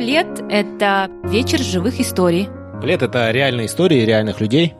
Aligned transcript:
Плед– 0.00 0.42
это 0.48 1.10
вечер 1.24 1.58
живых 1.58 2.00
историй. 2.00 2.48
Плед– 2.80 3.02
это 3.02 3.30
реальные 3.30 3.66
истории 3.66 4.06
реальных 4.06 4.40
людей. 4.40 4.74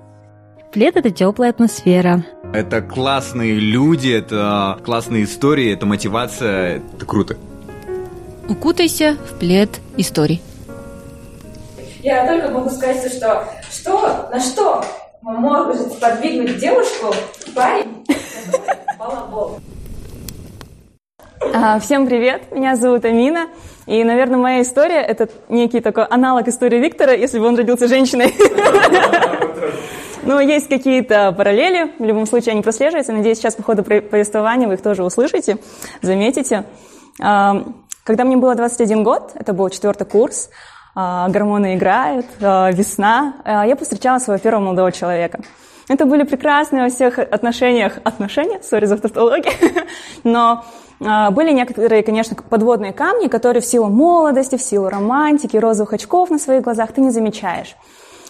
Плед– 0.73 0.97
это 0.97 1.11
теплая 1.11 1.51
атмосфера. 1.51 2.25
Это 2.55 2.81
классные 2.81 3.53
люди, 3.53 4.09
это 4.09 4.79
классные 4.83 5.25
истории, 5.25 5.75
это 5.75 5.85
мотивация, 5.85 6.81
это 6.97 7.05
круто. 7.05 7.37
Укутайся 8.49 9.19
в 9.31 9.39
плед 9.39 9.83
историй. 9.99 10.41
Я 12.03 12.27
только 12.27 12.49
могу 12.49 12.71
сказать, 12.71 13.13
что 13.13 13.45
что, 13.71 14.31
на 14.33 14.41
что 14.41 14.83
может 15.21 16.01
подвигнуть 16.01 16.57
девушку 16.57 17.15
парень, 17.55 18.07
балабол. 18.99 19.61
Всем 21.83 22.07
привет, 22.07 22.53
меня 22.53 22.75
зовут 22.77 23.05
Амина, 23.05 23.49
и, 23.87 24.05
наверное, 24.05 24.39
моя 24.39 24.63
история– 24.63 25.01
это 25.09 25.29
некий 25.49 25.81
такой 25.81 26.05
аналог 26.05 26.47
истории 26.49 26.79
Виктора, 26.79 27.13
если 27.13 27.39
бы 27.39 27.47
он 27.47 27.57
родился 27.57 27.89
женщиной. 27.89 28.35
Но 30.23 30.41
есть 30.41 30.69
какие-то 30.69 31.33
параллели, 31.33 31.93
в 31.99 32.05
любом 32.05 32.27
случае 32.27 32.53
они 32.53 32.63
прослеживаются. 32.63 33.13
Надеюсь, 33.13 33.39
сейчас 33.39 33.55
по 33.55 33.63
ходу 33.63 33.83
повествования 33.83 34.69
вы 34.69 34.75
их 34.75 34.83
тоже 34.83 35.03
услышите, 35.03 35.57
заметите. 36.03 36.65
А, 37.21 37.65
когда 38.05 38.25
мне 38.25 38.37
было 38.37 38.55
21 38.55 39.03
год, 39.03 39.33
это 39.35 39.53
был 39.55 39.69
четвертый 39.71 40.07
курс, 40.07 40.51
а, 40.95 41.29
гормоны 41.29 41.75
играют, 41.75 42.27
весна, 42.39 43.35
я 43.45 43.75
повстречала 43.77 44.19
своего 44.19 44.43
первого 44.43 44.63
молодого 44.63 44.93
человека. 44.93 45.41
Это 45.89 46.07
были 46.07 46.23
прекрасные 46.23 46.85
во 46.85 46.89
всех 46.91 47.19
отношениях 47.19 47.95
отношения, 48.05 48.61
сори 48.63 48.85
за 48.85 48.99
тавтологию, 48.99 49.53
но 50.25 50.53
а, 50.53 50.65
были 51.01 51.53
некоторые, 51.53 52.03
конечно, 52.03 52.37
подводные 52.37 52.93
камни, 52.93 53.29
которые 53.29 53.63
в 53.63 53.67
силу 53.67 53.89
молодости, 53.89 54.57
в 54.57 54.63
силу 54.63 54.89
романтики, 54.89 55.57
розовых 55.57 55.95
очков 55.95 56.31
на 56.31 56.39
своих 56.39 56.63
глазах 56.63 56.93
ты 56.93 57.01
не 57.01 57.11
замечаешь. 57.11 57.75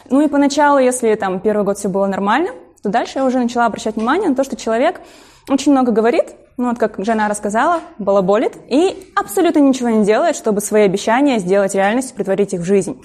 Ну 0.08 0.20
и 0.20 0.28
поначалу, 0.28 0.78
если 0.78 1.14
там 1.16 1.40
первый 1.40 1.64
год 1.64 1.78
все 1.78 1.88
было 1.88 2.06
нормально, 2.06 2.50
то 2.82 2.88
дальше 2.88 3.18
я 3.18 3.24
уже 3.24 3.38
начала 3.38 3.66
обращать 3.66 3.96
внимание 3.96 4.28
на 4.28 4.34
то, 4.34 4.44
что 4.44 4.56
человек 4.56 5.00
очень 5.48 5.72
много 5.72 5.90
говорит, 5.92 6.26
ну 6.56 6.68
вот 6.68 6.78
как 6.78 7.04
жена 7.04 7.28
рассказала, 7.28 7.80
балаболит, 7.98 8.56
и 8.68 9.10
абсолютно 9.16 9.58
ничего 9.58 9.88
не 9.88 10.04
делает, 10.04 10.36
чтобы 10.36 10.60
свои 10.60 10.82
обещания 10.82 11.38
сделать 11.38 11.74
реальностью, 11.74 12.14
притворить 12.14 12.54
их 12.54 12.60
в 12.60 12.64
жизнь. 12.64 13.02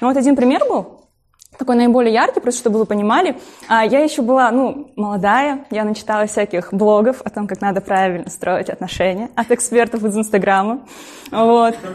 Ну 0.00 0.08
вот 0.08 0.16
один 0.16 0.36
пример 0.36 0.62
был 0.68 1.05
такой 1.58 1.76
наиболее 1.76 2.12
яркий, 2.12 2.40
просто 2.40 2.60
чтобы 2.60 2.78
вы 2.78 2.86
понимали. 2.86 3.36
А 3.68 3.84
я 3.84 4.00
еще 4.00 4.22
была, 4.22 4.50
ну, 4.50 4.90
молодая, 4.96 5.64
я 5.70 5.84
начитала 5.84 6.26
всяких 6.26 6.72
блогов 6.72 7.22
о 7.24 7.30
том, 7.30 7.46
как 7.46 7.60
надо 7.60 7.80
правильно 7.80 8.30
строить 8.30 8.68
отношения 8.68 9.30
от 9.34 9.50
экспертов 9.50 10.04
из 10.04 10.16
Инстаграма. 10.16 10.80
Вот. 11.30 11.76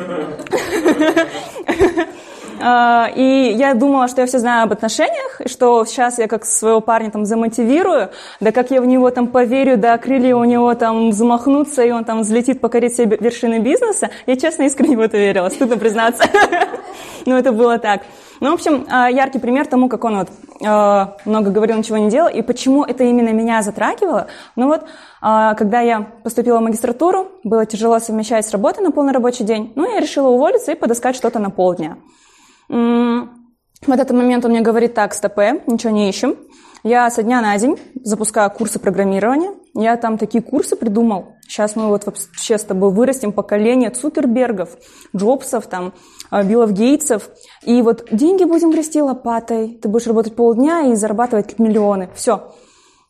А, 2.63 3.09
и 3.15 3.53
я 3.57 3.73
думала, 3.73 4.07
что 4.07 4.21
я 4.21 4.27
все 4.27 4.37
знаю 4.37 4.65
об 4.65 4.71
отношениях, 4.71 5.41
и 5.41 5.49
что 5.49 5.83
сейчас 5.85 6.19
я 6.19 6.27
как 6.27 6.45
своего 6.45 6.79
парня 6.79 7.09
там 7.09 7.25
замотивирую, 7.25 8.11
да 8.39 8.51
как 8.51 8.69
я 8.69 8.81
в 8.81 8.85
него 8.85 9.09
там 9.09 9.27
поверю, 9.27 9.77
да 9.77 9.97
крылья 9.97 10.35
у 10.35 10.43
него 10.43 10.73
там 10.75 11.11
замахнутся, 11.11 11.83
и 11.83 11.91
он 11.91 12.03
там 12.05 12.21
взлетит 12.21 12.61
покорить 12.61 12.93
все 12.93 13.05
вершины 13.05 13.59
бизнеса. 13.59 14.11
Я 14.27 14.37
честно 14.37 14.63
искренне 14.63 14.95
в 14.95 15.01
это 15.01 15.17
верила, 15.17 15.49
стыдно 15.49 15.77
признаться. 15.77 16.23
Но 17.25 17.37
это 17.37 17.51
было 17.51 17.79
так. 17.79 18.01
Ну, 18.41 18.49
в 18.49 18.53
общем, 18.55 18.87
а, 18.89 19.07
яркий 19.07 19.37
пример 19.37 19.67
тому, 19.67 19.87
как 19.87 20.03
он 20.03 20.17
вот 20.17 20.29
а, 20.65 21.15
много 21.25 21.51
говорил, 21.51 21.77
ничего 21.77 21.97
не 21.97 22.09
делал, 22.09 22.27
и 22.27 22.41
почему 22.41 22.83
это 22.83 23.03
именно 23.03 23.29
меня 23.29 23.61
затрагивало. 23.61 24.27
Ну 24.55 24.67
вот, 24.67 24.85
когда 25.21 25.81
я 25.81 26.01
поступила 26.23 26.57
в 26.57 26.63
магистратуру, 26.63 27.27
было 27.43 27.67
тяжело 27.67 27.99
совмещать 27.99 28.45
с 28.45 28.51
работой 28.51 28.83
на 28.83 28.91
полный 28.91 29.13
рабочий 29.13 29.43
день, 29.43 29.71
ну, 29.75 29.89
я 29.89 29.99
решила 29.99 30.29
уволиться 30.29 30.71
и 30.71 30.75
подыскать 30.75 31.15
что-то 31.15 31.37
на 31.37 31.51
полдня. 31.51 31.97
В 32.67 33.27
этот 33.87 34.11
момент 34.11 34.43
он 34.45 34.51
мне 34.51 34.61
говорит, 34.61 34.95
так, 34.95 35.13
стопе, 35.13 35.61
ничего 35.67 35.93
не 35.93 36.09
ищем. 36.09 36.35
Я 36.83 37.09
со 37.11 37.21
дня 37.21 37.41
на 37.41 37.55
день 37.59 37.77
запускаю 38.03 38.49
курсы 38.49 38.79
программирования. 38.79 39.51
Я 39.73 39.95
там 39.97 40.17
такие 40.17 40.43
курсы 40.43 40.75
придумал. 40.75 41.35
Сейчас 41.47 41.75
мы 41.75 41.87
вот 41.87 42.05
вообще 42.05 42.57
с 42.57 42.63
тобой 42.63 42.91
вырастим 42.91 43.31
поколение 43.31 43.89
Цукербергов, 43.89 44.77
Джобсов, 45.15 45.67
там, 45.67 45.93
а, 46.29 46.43
Биллов 46.43 46.71
Гейтсов. 46.73 47.29
И 47.63 47.81
вот 47.81 48.05
деньги 48.11 48.43
будем 48.43 48.71
грести 48.71 49.01
лопатой. 49.01 49.79
Ты 49.81 49.87
будешь 49.87 50.07
работать 50.07 50.35
полдня 50.35 50.91
и 50.91 50.95
зарабатывать 50.95 51.57
миллионы. 51.57 52.09
Все. 52.15 52.53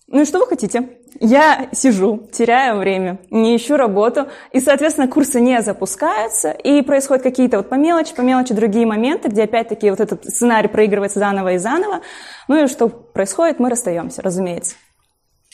Ну 0.07 0.22
и 0.22 0.25
что 0.25 0.39
вы 0.39 0.47
хотите? 0.47 0.97
Я 1.19 1.69
сижу, 1.72 2.27
теряю 2.31 2.79
время, 2.79 3.19
не 3.29 3.55
ищу 3.55 3.78
работу, 3.78 4.28
и, 4.51 4.59
соответственно, 4.59 5.07
курсы 5.07 5.39
не 5.39 5.61
запускаются, 5.61 6.51
и 6.51 6.81
происходят 6.81 7.23
какие-то 7.23 7.57
вот 7.57 7.69
по 7.69 7.75
мелочи, 7.75 8.16
по 8.16 8.22
мелочи 8.22 8.53
другие 8.53 8.85
моменты, 8.85 9.29
где 9.29 9.43
опять-таки 9.43 9.89
вот 9.89 9.99
этот 9.99 10.25
сценарий 10.25 10.67
проигрывается 10.67 11.19
заново 11.19 11.53
и 11.53 11.57
заново. 11.57 12.01
Ну 12.47 12.63
и 12.63 12.67
что 12.67 12.89
происходит? 12.89 13.59
Мы 13.59 13.69
расстаемся, 13.69 14.22
разумеется. 14.22 14.75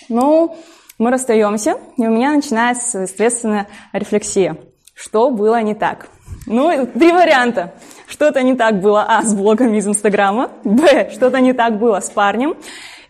Ну, 0.09 0.55
мы 0.97 1.11
расстаемся, 1.11 1.77
и 1.97 2.07
у 2.07 2.09
меня 2.09 2.33
начинается, 2.33 3.05
соответственно, 3.05 3.67
рефлексия. 3.93 4.57
Что 4.93 5.29
было 5.29 5.61
не 5.61 5.75
так? 5.75 6.07
Ну, 6.47 6.87
три 6.87 7.11
варианта. 7.11 7.73
Что-то 8.07 8.41
не 8.41 8.55
так 8.55 8.81
было, 8.81 9.05
а, 9.07 9.21
с 9.21 9.33
блогом 9.35 9.73
из 9.75 9.85
Инстаграма, 9.85 10.49
б, 10.63 11.09
что-то 11.11 11.39
не 11.39 11.53
так 11.53 11.77
было 11.77 11.99
с 11.99 12.09
парнем, 12.09 12.55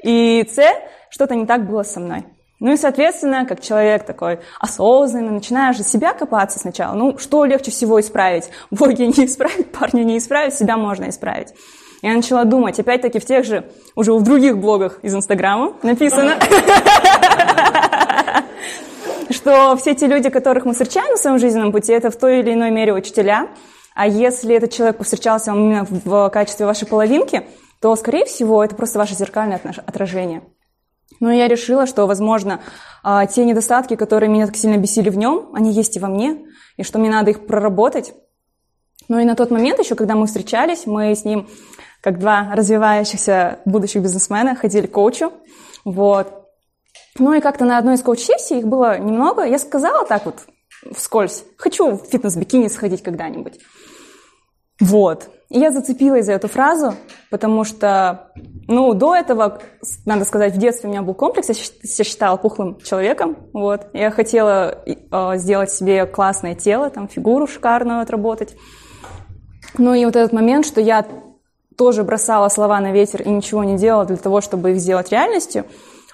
и 0.04 0.46
с, 0.50 0.60
что-то 1.10 1.36
не 1.36 1.46
так 1.46 1.68
было 1.68 1.84
со 1.84 2.00
мной. 2.00 2.26
Ну 2.60 2.74
и, 2.74 2.78
соответственно, 2.78 3.46
как 3.46 3.62
человек 3.62 4.06
такой 4.06 4.40
осознанный, 4.60 5.30
начинаешь 5.30 5.78
же 5.78 5.84
себя 5.84 6.14
копаться 6.14 6.58
сначала. 6.58 6.96
Ну, 6.96 7.18
что 7.20 7.46
легче 7.46 7.70
всего 7.70 8.00
исправить? 8.00 8.50
Боги 8.72 9.04
не 9.04 9.26
исправить, 9.26 9.72
парни 9.72 10.02
не 10.02 10.18
исправить, 10.18 10.56
себя 10.56 10.76
можно 10.76 11.10
исправить. 11.10 11.54
Я 12.02 12.14
начала 12.14 12.44
думать, 12.44 12.80
опять-таки 12.80 13.20
в 13.20 13.26
тех 13.26 13.46
же, 13.46 13.70
уже 13.96 14.14
в 14.14 14.24
других 14.24 14.58
блогах 14.58 15.00
из 15.04 15.16
Инстаграма 15.16 15.74
написано, 15.84 16.36
что 19.48 19.78
все 19.78 19.96
те 19.96 20.08
люди, 20.08 20.30
которых 20.30 20.66
мы 20.66 20.74
встречаем 20.74 21.10
на 21.10 21.16
своем 21.16 21.40
жизненном 21.40 21.72
пути, 21.72 21.94
это 21.94 22.12
в 22.12 22.18
той 22.18 22.40
или 22.40 22.52
иной 22.52 22.70
мере 22.70 22.92
учителя. 22.92 23.48
А 23.96 24.06
если 24.06 24.54
этот 24.54 24.74
человек 24.74 24.98
повстречался 24.98 25.52
вам 25.52 25.62
именно 25.62 25.88
в 25.90 26.30
качестве 26.32 26.66
вашей 26.66 26.86
половинки, 26.86 27.44
то, 27.80 27.96
скорее 27.96 28.26
всего, 28.26 28.62
это 28.62 28.76
просто 28.76 29.00
ваше 29.00 29.16
зеркальное 29.16 29.62
отражение. 29.86 30.42
Но 31.22 31.32
я 31.32 31.48
решила, 31.48 31.88
что, 31.88 32.08
возможно, 32.08 32.60
а, 33.04 33.26
те 33.26 33.46
недостатки, 33.46 33.96
которые 33.96 34.30
меня 34.30 34.48
так 34.48 34.58
сильно 34.58 34.76
бесили 34.76 35.10
в 35.10 35.18
нем, 35.18 35.50
они 35.54 35.72
есть 35.72 35.96
и 35.96 36.00
во 36.02 36.10
мне, 36.10 36.42
и 36.76 36.84
что 36.84 37.00
мне 37.00 37.10
надо 37.10 37.32
их 37.32 37.48
проработать. 37.48 38.14
Ну 39.08 39.18
и 39.18 39.24
на 39.24 39.36
тот 39.36 39.50
момент 39.50 39.80
еще, 39.80 39.96
когда 39.96 40.16
мы 40.16 40.28
встречались, 40.28 40.86
мы 40.86 41.16
с 41.16 41.24
ним, 41.24 41.48
как 42.02 42.20
два 42.20 42.52
развивающихся 42.54 43.60
будущих 43.64 44.02
бизнесмена, 44.02 44.56
ходили 44.56 44.88
к 44.88 44.92
коучу. 44.92 45.32
Вот. 45.86 46.47
Ну 47.20 47.34
и 47.34 47.40
как-то 47.40 47.66
на 47.66 47.78
одной 47.78 47.96
из 47.96 48.02
коуч-сессий, 48.02 48.60
их 48.60 48.68
было 48.68 48.98
немного, 49.00 49.44
я 49.44 49.58
сказала 49.58 50.06
так 50.06 50.26
вот 50.26 50.36
вскользь, 50.96 51.44
хочу 51.58 51.98
в 51.98 52.06
фитнес-бикини 52.06 52.68
сходить 52.68 53.04
когда-нибудь. 53.04 53.60
Вот. 54.80 55.30
И 55.50 55.60
я 55.60 55.72
зацепилась 55.72 56.26
за 56.26 56.34
эту 56.34 56.48
фразу, 56.48 56.94
потому 57.32 57.64
что, 57.64 58.32
ну, 58.68 58.94
до 58.94 59.16
этого, 59.16 59.60
надо 60.06 60.26
сказать, 60.26 60.54
в 60.54 60.58
детстве 60.58 60.90
у 60.90 60.92
меня 60.92 61.02
был 61.02 61.14
комплекс, 61.14 61.50
я 61.50 62.04
считала 62.04 62.38
пухлым 62.38 62.80
человеком, 62.82 63.38
вот. 63.54 63.88
Я 63.94 64.12
хотела 64.12 64.84
э, 64.86 65.38
сделать 65.38 65.72
себе 65.72 66.06
классное 66.06 66.54
тело, 66.54 66.90
там, 66.90 67.08
фигуру 67.08 67.48
шикарную 67.48 68.02
отработать. 68.02 68.56
Ну 69.78 69.94
и 69.94 70.06
вот 70.06 70.16
этот 70.16 70.34
момент, 70.34 70.66
что 70.66 70.82
я 70.82 71.06
тоже 71.78 72.04
бросала 72.04 72.50
слова 72.50 72.80
на 72.80 72.92
ветер 72.92 73.22
и 73.22 73.30
ничего 73.30 73.64
не 73.64 73.78
делала 73.78 74.06
для 74.06 74.18
того, 74.18 74.42
чтобы 74.42 74.72
их 74.72 74.80
сделать 74.80 75.12
реальностью, 75.12 75.66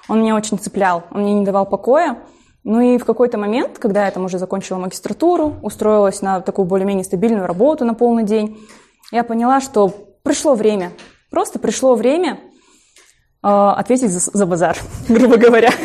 он 0.07 0.21
меня 0.21 0.35
очень 0.35 0.59
цеплял, 0.59 1.03
он 1.11 1.21
мне 1.21 1.33
не 1.33 1.45
давал 1.45 1.65
покоя. 1.65 2.19
Ну 2.63 2.79
и 2.79 2.97
в 2.97 3.05
какой-то 3.05 3.37
момент, 3.37 3.77
когда 3.77 4.05
я 4.05 4.11
там 4.11 4.25
уже 4.25 4.37
закончила 4.37 4.77
магистратуру, 4.77 5.55
устроилась 5.61 6.21
на 6.21 6.39
такую 6.39 6.65
более-менее 6.65 7.03
стабильную 7.03 7.45
работу 7.45 7.83
на 7.83 7.93
полный 7.93 8.23
день, 8.23 8.57
я 9.11 9.23
поняла, 9.23 9.59
что 9.59 9.91
пришло 10.23 10.55
время, 10.55 10.91
просто 11.29 11.59
пришло 11.59 11.95
время 11.95 12.39
э, 13.43 13.47
ответить 13.47 14.11
за, 14.11 14.19
за 14.19 14.45
базар, 14.45 14.77
грубо 15.07 15.37
говоря. 15.37 15.71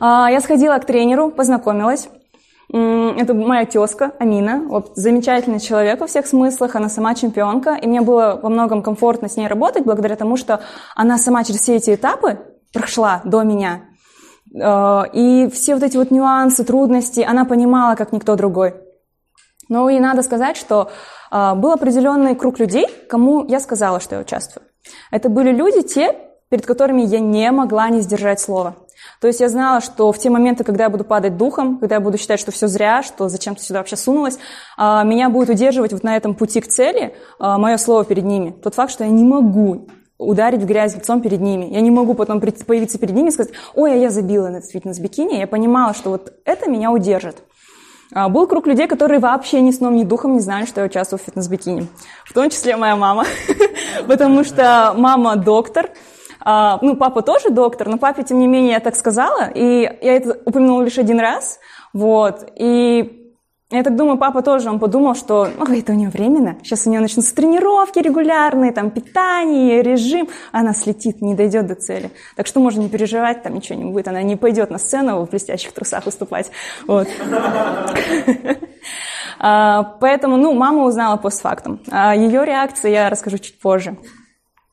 А, 0.00 0.30
я 0.30 0.40
сходила 0.40 0.78
к 0.78 0.86
тренеру, 0.86 1.32
познакомилась. 1.32 2.08
Это 2.70 3.32
моя 3.32 3.64
тезка 3.64 4.12
Амина, 4.18 4.62
вот, 4.68 4.92
замечательный 4.94 5.58
человек 5.58 6.00
во 6.00 6.06
всех 6.06 6.26
смыслах, 6.26 6.76
она 6.76 6.90
сама 6.90 7.14
чемпионка, 7.14 7.74
и 7.74 7.86
мне 7.86 8.02
было 8.02 8.38
во 8.42 8.50
многом 8.50 8.82
комфортно 8.82 9.28
с 9.30 9.36
ней 9.38 9.46
работать, 9.46 9.84
благодаря 9.84 10.16
тому, 10.16 10.36
что 10.36 10.60
она 10.94 11.16
сама 11.16 11.44
через 11.44 11.60
все 11.60 11.76
эти 11.76 11.94
этапы 11.94 12.40
прошла 12.74 13.22
до 13.24 13.42
меня. 13.42 13.84
Э, 14.54 15.04
и 15.14 15.48
все 15.48 15.74
вот 15.74 15.82
эти 15.82 15.96
вот 15.96 16.10
нюансы, 16.10 16.62
трудности 16.62 17.20
она 17.20 17.46
понимала, 17.46 17.94
как 17.94 18.12
никто 18.12 18.36
другой. 18.36 18.74
Ну 19.70 19.88
и 19.88 19.98
надо 19.98 20.22
сказать, 20.22 20.58
что 20.58 20.90
э, 21.30 21.54
был 21.54 21.72
определенный 21.72 22.34
круг 22.36 22.58
людей, 22.58 22.86
кому 23.08 23.46
я 23.46 23.60
сказала, 23.60 23.98
что 23.98 24.16
я 24.16 24.20
участвую. 24.20 24.66
Это 25.10 25.30
были 25.30 25.52
люди 25.52 25.80
те, 25.80 26.14
перед 26.50 26.66
которыми 26.66 27.02
я 27.02 27.20
не 27.20 27.50
могла 27.50 27.88
не 27.88 28.00
сдержать 28.00 28.40
слово. 28.40 28.76
То 29.20 29.26
есть 29.26 29.40
я 29.40 29.48
знала, 29.48 29.80
что 29.80 30.12
в 30.12 30.18
те 30.18 30.30
моменты, 30.30 30.64
когда 30.64 30.84
я 30.84 30.90
буду 30.90 31.04
падать 31.04 31.36
духом, 31.36 31.78
когда 31.78 31.96
я 31.96 32.00
буду 32.00 32.18
считать, 32.18 32.38
что 32.38 32.52
все 32.52 32.68
зря, 32.68 33.02
что 33.02 33.28
зачем 33.28 33.56
ты 33.56 33.62
сюда 33.62 33.80
вообще 33.80 33.96
сунулась, 33.96 34.38
а, 34.76 35.02
меня 35.02 35.28
будет 35.28 35.50
удерживать 35.50 35.92
вот 35.92 36.04
на 36.04 36.16
этом 36.16 36.34
пути 36.34 36.60
к 36.60 36.68
цели 36.68 37.14
а, 37.38 37.58
мое 37.58 37.76
слово 37.78 38.04
перед 38.04 38.24
ними. 38.24 38.50
Тот 38.50 38.74
факт, 38.74 38.92
что 38.92 39.04
я 39.04 39.10
не 39.10 39.24
могу 39.24 39.88
ударить 40.18 40.62
в 40.62 40.66
грязь 40.66 40.94
лицом 40.94 41.20
перед 41.20 41.40
ними. 41.40 41.66
Я 41.66 41.80
не 41.80 41.90
могу 41.90 42.14
потом 42.14 42.40
появиться 42.40 42.98
перед 42.98 43.14
ними 43.14 43.28
и 43.28 43.30
сказать, 43.30 43.52
ой, 43.74 43.92
а 43.92 43.96
я 43.96 44.10
забила 44.10 44.48
на 44.48 44.60
фитнес-бикини. 44.60 45.38
Я 45.38 45.46
понимала, 45.46 45.94
что 45.94 46.10
вот 46.10 46.32
это 46.44 46.68
меня 46.68 46.90
удержит. 46.90 47.42
А, 48.12 48.28
был 48.28 48.46
круг 48.46 48.66
людей, 48.66 48.86
которые 48.86 49.20
вообще 49.20 49.60
ни 49.60 49.70
сном, 49.70 49.96
ни 49.96 50.04
духом 50.04 50.34
не 50.34 50.40
знали, 50.40 50.64
что 50.64 50.80
я 50.80 50.86
участвую 50.86 51.20
в 51.20 51.22
фитнес-бикини. 51.22 51.86
В 52.24 52.32
том 52.32 52.50
числе 52.50 52.76
моя 52.76 52.96
мама. 52.96 53.24
Потому 54.08 54.44
что 54.44 54.94
мама 54.96 55.36
доктор, 55.36 55.90
а, 56.50 56.78
ну, 56.80 56.96
папа 56.96 57.20
тоже 57.20 57.50
доктор, 57.50 57.90
но 57.90 57.98
папе, 57.98 58.22
тем 58.22 58.38
не 58.38 58.46
менее, 58.46 58.72
я 58.72 58.80
так 58.80 58.96
сказала, 58.96 59.50
и 59.54 59.82
я 59.82 60.16
это 60.16 60.40
упомянула 60.46 60.82
лишь 60.82 60.96
один 60.96 61.20
раз, 61.20 61.58
вот, 61.92 62.50
и 62.56 63.34
я 63.68 63.82
так 63.82 63.96
думаю, 63.96 64.16
папа 64.16 64.40
тоже, 64.40 64.70
он 64.70 64.78
подумал, 64.78 65.14
что 65.14 65.46
ну, 65.58 65.78
это 65.78 65.92
у 65.92 65.94
нее 65.94 66.08
временно, 66.08 66.56
сейчас 66.62 66.86
у 66.86 66.90
нее 66.90 67.00
начнутся 67.00 67.34
тренировки 67.34 67.98
регулярные, 67.98 68.72
там, 68.72 68.90
питание, 68.90 69.82
режим, 69.82 70.30
она 70.50 70.72
слетит, 70.72 71.20
не 71.20 71.34
дойдет 71.34 71.66
до 71.66 71.74
цели. 71.74 72.10
Так 72.34 72.46
что 72.46 72.60
можно 72.60 72.80
не 72.80 72.88
переживать, 72.88 73.42
там 73.42 73.52
ничего 73.52 73.78
не 73.78 73.84
будет, 73.84 74.08
она 74.08 74.22
не 74.22 74.36
пойдет 74.36 74.70
на 74.70 74.78
сцену 74.78 75.26
в 75.26 75.28
блестящих 75.28 75.72
трусах 75.72 76.06
выступать. 76.06 76.50
Вот. 76.86 77.08
А, 79.40 79.96
поэтому, 80.00 80.36
ну, 80.36 80.52
мама 80.52 80.82
узнала 80.82 81.16
постфактум. 81.16 81.78
А 81.92 82.12
Ее 82.16 82.44
реакции 82.44 82.90
я 82.90 83.08
расскажу 83.08 83.38
чуть 83.38 83.60
позже. 83.60 83.96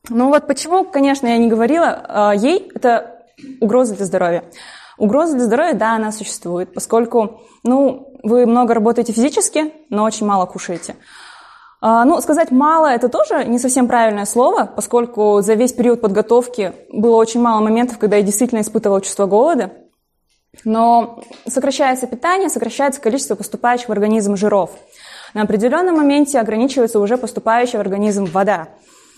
Ну 0.10 0.30
вот 0.30 0.48
почему, 0.48 0.84
конечно, 0.84 1.28
я 1.28 1.38
не 1.38 1.48
говорила 1.48 2.06
а, 2.08 2.36
ей, 2.36 2.72
это 2.74 3.24
угроза 3.60 3.96
для 3.96 4.06
здоровья. 4.06 4.44
Угроза 4.98 5.36
для 5.36 5.46
здоровья, 5.46 5.74
да, 5.74 5.96
она 5.96 6.12
существует, 6.12 6.74
поскольку, 6.74 7.42
ну, 7.64 8.14
вы 8.24 8.46
много 8.46 8.74
работаете 8.74 9.14
физически, 9.14 9.74
но 9.90 10.04
очень 10.04 10.26
мало 10.26 10.46
кушаете. 10.46 10.96
А, 11.82 12.06
ну, 12.06 12.22
сказать 12.22 12.52
мало 12.52 12.88
это 12.88 13.10
тоже 13.10 13.46
не 13.46 13.60
совсем 13.60 13.88
правильное 13.88 14.26
слово, 14.26 14.66
поскольку 14.66 15.42
за 15.42 15.54
весь 15.54 15.74
период 15.74 16.02
подготовки 16.02 16.74
было 16.92 17.16
очень 17.16 17.42
мало 17.42 17.62
моментов, 17.62 17.98
когда 17.98 18.18
я 18.18 18.24
действительно 18.24 18.62
испытывала 18.62 19.02
чувство 19.02 19.26
голода. 19.26 19.72
Но 20.64 21.22
сокращается 21.48 22.08
питание, 22.08 22.50
сокращается 22.50 23.02
количество 23.02 23.36
поступающих 23.36 23.90
в 23.90 23.92
организм 23.92 24.38
жиров. 24.38 24.72
На 25.34 25.42
определенном 25.42 25.98
моменте 25.98 26.40
ограничивается 26.40 27.00
уже 27.00 27.18
поступающая 27.18 27.78
в 27.78 27.82
организм 27.82 28.26
вода 28.26 28.70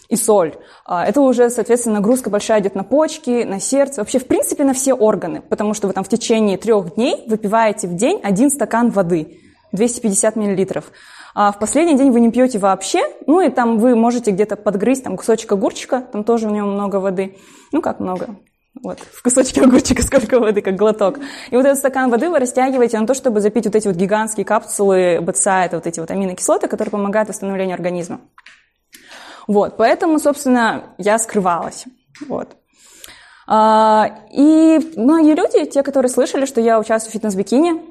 и 0.09 0.15
соль. 0.15 0.55
А, 0.85 1.05
это 1.05 1.21
уже, 1.21 1.49
соответственно, 1.49 1.95
нагрузка 1.95 2.29
большая 2.29 2.61
идет 2.61 2.75
на 2.75 2.83
почки, 2.83 3.43
на 3.43 3.59
сердце, 3.59 4.01
вообще, 4.01 4.19
в 4.19 4.27
принципе, 4.27 4.63
на 4.63 4.73
все 4.73 4.93
органы, 4.93 5.41
потому 5.41 5.73
что 5.73 5.87
вы 5.87 5.93
там 5.93 6.03
в 6.03 6.09
течение 6.09 6.57
трех 6.57 6.95
дней 6.95 7.23
выпиваете 7.27 7.87
в 7.87 7.95
день 7.95 8.19
один 8.23 8.49
стакан 8.49 8.89
воды, 8.89 9.39
250 9.73 10.35
миллилитров. 10.35 10.91
А 11.35 11.51
в 11.51 11.59
последний 11.59 11.95
день 11.95 12.11
вы 12.11 12.19
не 12.19 12.31
пьете 12.31 12.57
вообще, 12.57 13.03
ну 13.27 13.41
и 13.41 13.49
там 13.49 13.77
вы 13.77 13.95
можете 13.95 14.31
где-то 14.31 14.55
подгрызть 14.55 15.03
там 15.03 15.17
кусочек 15.17 15.51
огурчика, 15.51 16.01
там 16.01 16.23
тоже 16.23 16.47
в 16.47 16.51
нем 16.51 16.71
много 16.71 16.95
воды. 16.95 17.37
Ну 17.71 17.81
как 17.81 17.99
много? 17.99 18.37
Вот, 18.81 18.99
в 18.99 19.21
кусочке 19.21 19.61
огурчика 19.63 20.01
сколько 20.01 20.39
воды, 20.39 20.61
как 20.61 20.75
глоток. 20.75 21.19
И 21.51 21.55
вот 21.55 21.65
этот 21.65 21.77
стакан 21.77 22.09
воды 22.09 22.29
вы 22.29 22.39
растягиваете 22.39 22.99
на 22.99 23.05
то, 23.05 23.13
чтобы 23.13 23.41
запить 23.41 23.65
вот 23.65 23.75
эти 23.75 23.87
вот 23.87 23.97
гигантские 23.97 24.45
капсулы 24.45 25.19
БЦА, 25.21 25.65
это 25.65 25.77
вот 25.77 25.87
эти 25.87 25.99
вот 25.99 26.09
аминокислоты, 26.09 26.67
которые 26.67 26.91
помогают 26.91 27.29
восстановлению 27.29 27.75
организма. 27.75 28.19
Вот, 29.47 29.77
поэтому, 29.77 30.19
собственно, 30.19 30.83
я 30.97 31.17
скрывалась. 31.17 31.85
Вот. 32.27 32.57
А, 33.47 34.09
и 34.31 34.79
многие 34.97 35.33
люди, 35.33 35.65
те, 35.65 35.83
которые 35.83 36.09
слышали, 36.09 36.45
что 36.45 36.59
я 36.59 36.79
участвую 36.79 37.11
в 37.11 37.13
фитнес-бикини, 37.13 37.81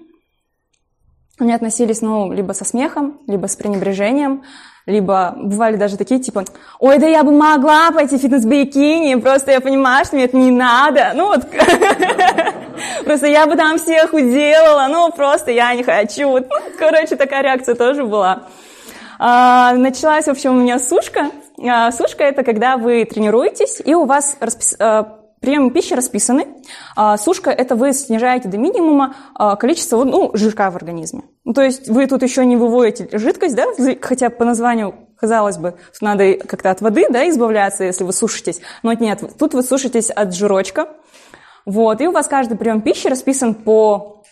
они 1.38 1.52
относились, 1.52 2.02
ну, 2.02 2.32
либо 2.32 2.52
со 2.52 2.64
смехом, 2.64 3.20
либо 3.26 3.46
с 3.46 3.56
пренебрежением, 3.56 4.42
либо 4.86 5.34
бывали 5.36 5.76
даже 5.76 5.96
такие, 5.96 6.20
типа, 6.20 6.44
ой, 6.78 6.98
да 6.98 7.06
я 7.06 7.24
бы 7.24 7.32
могла 7.32 7.90
пойти 7.90 8.16
в 8.16 8.20
фитнес-бикини, 8.20 9.16
просто 9.16 9.50
я 9.50 9.60
понимаю, 9.60 10.04
что 10.04 10.16
мне 10.16 10.26
это 10.26 10.36
не 10.36 10.50
надо, 10.50 11.12
ну 11.14 11.26
вот, 11.28 11.46
просто 13.04 13.26
я 13.26 13.46
бы 13.46 13.56
там 13.56 13.78
всех 13.78 14.12
уделала, 14.12 14.86
ну 14.88 15.10
просто 15.10 15.50
я 15.50 15.74
не 15.74 15.82
хочу, 15.82 16.38
ну, 16.38 16.46
короче, 16.78 17.16
такая 17.16 17.42
реакция 17.42 17.74
тоже 17.74 18.04
была. 18.04 18.44
А, 19.18 19.72
началась, 19.74 20.26
в 20.26 20.30
общем, 20.30 20.56
у 20.56 20.60
меня 20.60 20.78
сушка, 20.78 21.30
сушка– 21.92 22.24
это 22.24 22.42
когда 22.42 22.76
вы 22.76 23.04
тренируетесь, 23.04 23.80
и 23.84 23.94
у 23.94 24.04
вас 24.04 24.36
распис... 24.40 24.76
А, 24.78 25.20
приемы 25.40 25.70
пищи 25.70 25.94
расписаны. 25.94 26.48
А, 26.96 27.16
сушка– 27.16 27.50
это 27.52 27.76
вы 27.76 27.92
снижаете 27.92 28.48
до 28.48 28.58
минимума 28.58 29.14
количество 29.58 30.02
ну, 30.02 30.30
жирка 30.34 30.70
в 30.70 30.76
организме. 30.76 31.22
Ну, 31.44 31.52
то 31.52 31.62
есть 31.62 31.88
вы 31.88 32.06
тут 32.06 32.22
еще 32.22 32.44
не 32.44 32.56
выводите 32.56 33.16
жидкость, 33.16 33.54
да, 33.54 33.66
хотя 34.00 34.30
по 34.30 34.44
названию 34.44 34.94
казалось 35.16 35.58
бы, 35.58 35.76
что 35.92 36.04
надо 36.04 36.34
как-то 36.34 36.70
от 36.70 36.80
воды 36.80 37.06
да, 37.10 37.28
избавляться, 37.28 37.84
если 37.84 38.04
вы 38.04 38.12
сушитесь. 38.12 38.60
Но 38.82 38.92
нет, 38.92 39.22
тут 39.38 39.54
вы 39.54 39.62
сушитесь 39.62 40.10
от 40.10 40.34
жирочка. 40.34 40.88
Вот, 41.64 42.00
и 42.00 42.06
у 42.06 42.12
вас 42.12 42.28
каждый 42.28 42.56
прием 42.56 42.80
пищи 42.80 43.08
расписан 43.08 43.54
по 43.54 44.24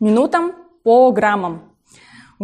минутам, 0.00 0.52
по 0.82 1.10
граммам. 1.12 1.73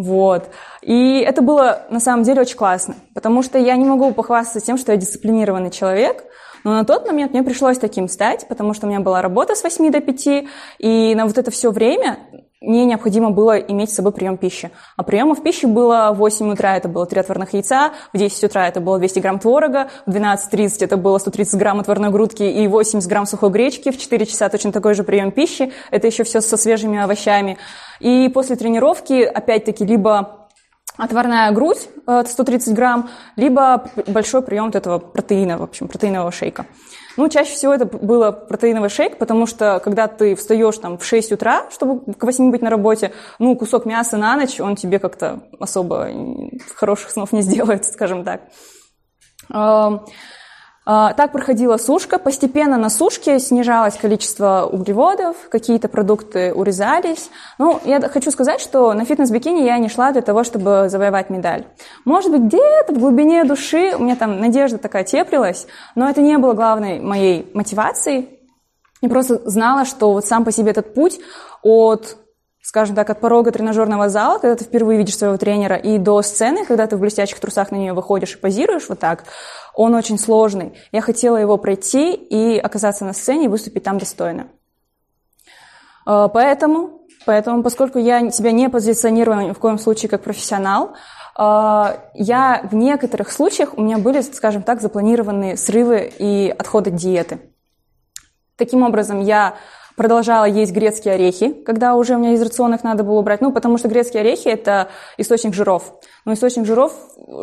Вот. 0.02 0.50
И 0.82 1.20
это 1.20 1.43
было 1.43 1.82
на 1.91 2.00
самом 2.00 2.23
деле 2.23 2.41
очень 2.41 2.56
классно, 2.56 2.94
потому 3.14 3.43
что 3.43 3.58
я 3.58 3.76
не 3.76 3.85
могу 3.85 4.12
похвастаться 4.12 4.61
тем, 4.61 4.79
что 4.79 4.93
я 4.93 4.99
дисциплинированный 4.99 5.70
человек, 5.70 6.25
но 6.64 6.73
на 6.73 6.85
тот 6.85 7.06
момент 7.06 7.32
мне 7.32 7.43
пришлось 7.43 7.79
таким 7.79 8.08
стать, 8.08 8.47
потому 8.49 8.75
что 8.75 8.87
у 8.87 8.91
меня 8.91 9.00
была 9.00 9.23
работа 9.23 9.55
с 9.55 9.62
8 9.62 9.91
до 9.91 10.00
5, 10.00 10.29
и 10.79 11.14
на 11.14 11.26
вот 11.26 11.38
это 11.38 11.50
все 11.50 11.70
время 11.70 12.19
мне 12.60 12.84
необходимо 12.84 13.30
было 13.30 13.58
иметь 13.58 13.90
с 13.90 13.94
собой 13.94 14.12
прием 14.12 14.36
пищи. 14.36 14.70
А 14.96 15.02
приемов 15.02 15.42
пищи 15.42 15.66
было 15.66 16.10
в 16.12 16.18
8 16.18 16.52
утра, 16.52 16.76
это 16.76 16.88
было 16.88 17.06
3 17.06 17.20
отварных 17.20 17.54
яйца, 17.54 17.92
в 18.12 18.18
10 18.18 18.44
утра 18.44 18.68
это 18.68 18.80
было 18.80 18.98
200 18.98 19.18
грамм 19.20 19.38
творога, 19.38 19.88
в 20.04 20.10
12.30 20.10 20.84
это 20.84 20.96
было 20.96 21.18
130 21.18 21.58
грамм 21.58 21.80
отварной 21.80 22.10
грудки 22.10 22.42
и 22.42 22.66
80 22.66 23.08
грамм 23.08 23.26
сухой 23.26 23.50
гречки, 23.50 23.90
в 23.90 23.98
4 23.98 24.26
часа 24.26 24.48
точно 24.48 24.72
такой 24.72 24.94
же 24.94 25.04
прием 25.04 25.30
пищи, 25.30 25.72
это 25.90 26.06
еще 26.06 26.24
все 26.24 26.40
со 26.40 26.56
свежими 26.56 26.98
овощами. 26.98 27.56
И 27.98 28.28
после 28.28 28.56
тренировки, 28.56 29.22
опять-таки, 29.22 29.84
либо 29.84 30.39
отварная 31.00 31.50
грудь 31.52 31.88
130 32.06 32.69
э, 32.69 32.73
грамм, 32.73 33.11
либо 33.37 33.91
большой 34.06 34.43
прием 34.43 34.67
вот 34.67 34.76
этого 34.76 34.99
протеина, 34.99 35.58
в 35.58 35.62
общем, 35.62 35.88
протеинового 35.88 36.31
шейка. 36.31 36.67
Ну, 37.17 37.29
чаще 37.29 37.55
всего 37.55 37.75
это 37.75 37.87
было 37.87 38.31
протеиновый 38.31 38.91
шейк, 38.91 39.19
потому 39.19 39.47
что 39.47 39.81
когда 39.82 40.06
ты 40.06 40.35
встаешь 40.37 40.79
там 40.79 40.99
в 40.99 41.05
6 41.05 41.32
утра, 41.32 41.67
чтобы 41.70 42.12
к 42.14 42.23
8 42.23 42.50
быть 42.50 42.62
на 42.62 42.71
работе, 42.71 43.12
ну, 43.38 43.57
кусок 43.57 43.87
мяса 43.87 44.16
на 44.16 44.37
ночь, 44.37 44.61
он 44.61 44.76
тебе 44.76 44.99
как-то 44.99 45.40
особо 45.59 46.09
хороших 46.76 47.11
снов 47.11 47.33
не 47.33 47.42
сделает, 47.42 47.85
скажем 47.92 48.25
так. 48.25 48.42
А, 50.92 51.12
так 51.12 51.30
проходила 51.30 51.76
сушка. 51.76 52.18
Постепенно 52.18 52.76
на 52.76 52.90
сушке 52.90 53.38
снижалось 53.38 53.94
количество 53.94 54.68
углеводов, 54.73 55.37
какие-то 55.49 55.88
продукты 55.88 56.52
урезались. 56.52 57.30
Ну, 57.59 57.80
я 57.85 58.00
хочу 58.09 58.32
сказать, 58.32 58.61
что 58.61 58.92
на 58.92 59.04
фитнес-бикини 59.04 59.62
я 59.62 59.78
не 59.78 59.88
шла 59.88 60.11
для 60.11 60.20
того, 60.20 60.42
чтобы 60.42 60.88
завоевать 60.88 61.30
медаль. 61.30 61.64
Может 62.04 62.32
быть, 62.32 62.40
где-то 62.42 62.92
в 62.92 62.99
глубине 62.99 63.44
души 63.44 63.94
у 63.97 64.02
меня 64.02 64.16
там 64.16 64.40
надежда 64.40 64.78
такая 64.78 65.04
теплилась, 65.04 65.68
но 65.94 66.11
это 66.11 66.23
не 66.23 66.37
было 66.38 66.54
главной 66.54 66.99
моей 66.99 67.49
мотивацией. 67.54 68.40
Я 69.00 69.09
просто 69.09 69.49
знала, 69.49 69.85
что 69.85 70.12
вот 70.12 70.26
сам 70.26 70.44
по 70.44 70.50
себе 70.50 70.73
этот 70.73 70.92
путь 70.94 71.20
от 71.62 72.16
скажем 72.62 72.94
так, 72.94 73.11
от 73.11 73.20
порога 73.20 73.50
тренажерного 73.50 74.09
зала, 74.09 74.38
когда 74.38 74.54
ты 74.54 74.64
впервые 74.64 74.99
видишь 74.99 75.16
своего 75.16 75.37
тренера, 75.37 75.76
и 75.76 75.99
до 75.99 76.23
сцены, 76.23 76.64
когда 76.64 76.87
ты 76.87 76.97
в 76.97 77.00
блестящих 77.00 77.40
трусах 77.40 77.73
на 77.73 77.76
нее 77.76 77.94
выходишь 77.94 78.35
и 78.35 78.38
позируешь 78.38 78.88
вот 78.88 79.00
так, 79.00 79.25
он 79.80 79.94
очень 79.94 80.18
сложный. 80.18 80.75
Я 80.92 81.00
хотела 81.00 81.38
его 81.38 81.56
пройти 81.56 82.12
и 82.12 82.58
оказаться 82.58 83.06
на 83.06 83.14
сцене 83.14 83.46
и 83.46 83.49
выступить 83.49 83.82
там 83.82 83.96
достойно. 83.96 84.49
А, 86.04 86.28
поэтому, 86.28 87.00
поэтому 87.25 87.62
поскольку 87.62 87.99
я 87.99 88.30
себя 88.30 88.52
не 88.52 88.68
позиционировала 88.68 89.40
ни 89.40 89.52
в 89.52 89.58
коем 89.58 89.78
случае 89.78 90.10
как 90.10 90.22
профессионал, 90.22 90.92
а, 91.34 91.96
я 92.12 92.60
в 92.70 92.75
некоторых 92.75 93.32
случаях, 93.32 93.78
у 93.78 93.80
меня 93.80 93.96
были, 93.96 94.20
скажем 94.20 94.62
так, 94.62 94.82
запланированные 94.82 95.56
срывы 95.56 96.12
и 96.18 96.54
отходы 96.58 96.90
диеты. 96.90 97.40
Таким 98.56 98.82
образом, 98.82 99.22
я 99.22 99.54
продолжала 99.96 100.44
есть 100.44 100.75
грецкие 100.75 101.14
орехи, 101.14 101.52
когда 101.52 101.94
уже 101.94 102.16
у 102.16 102.18
меня 102.18 102.32
из 102.32 102.42
рациона 102.42 102.75
их 102.75 102.84
надо 102.84 103.02
было 103.02 103.18
убрать. 103.18 103.40
Ну, 103.40 103.50
потому 103.50 103.78
что 103.78 103.88
грецкие 103.88 104.20
орехи– 104.20 104.49
это 104.49 104.88
источник 105.16 105.54
жиров. 105.54 105.94
Но 106.26 106.34
источник 106.34 106.66
жиров 106.66 106.92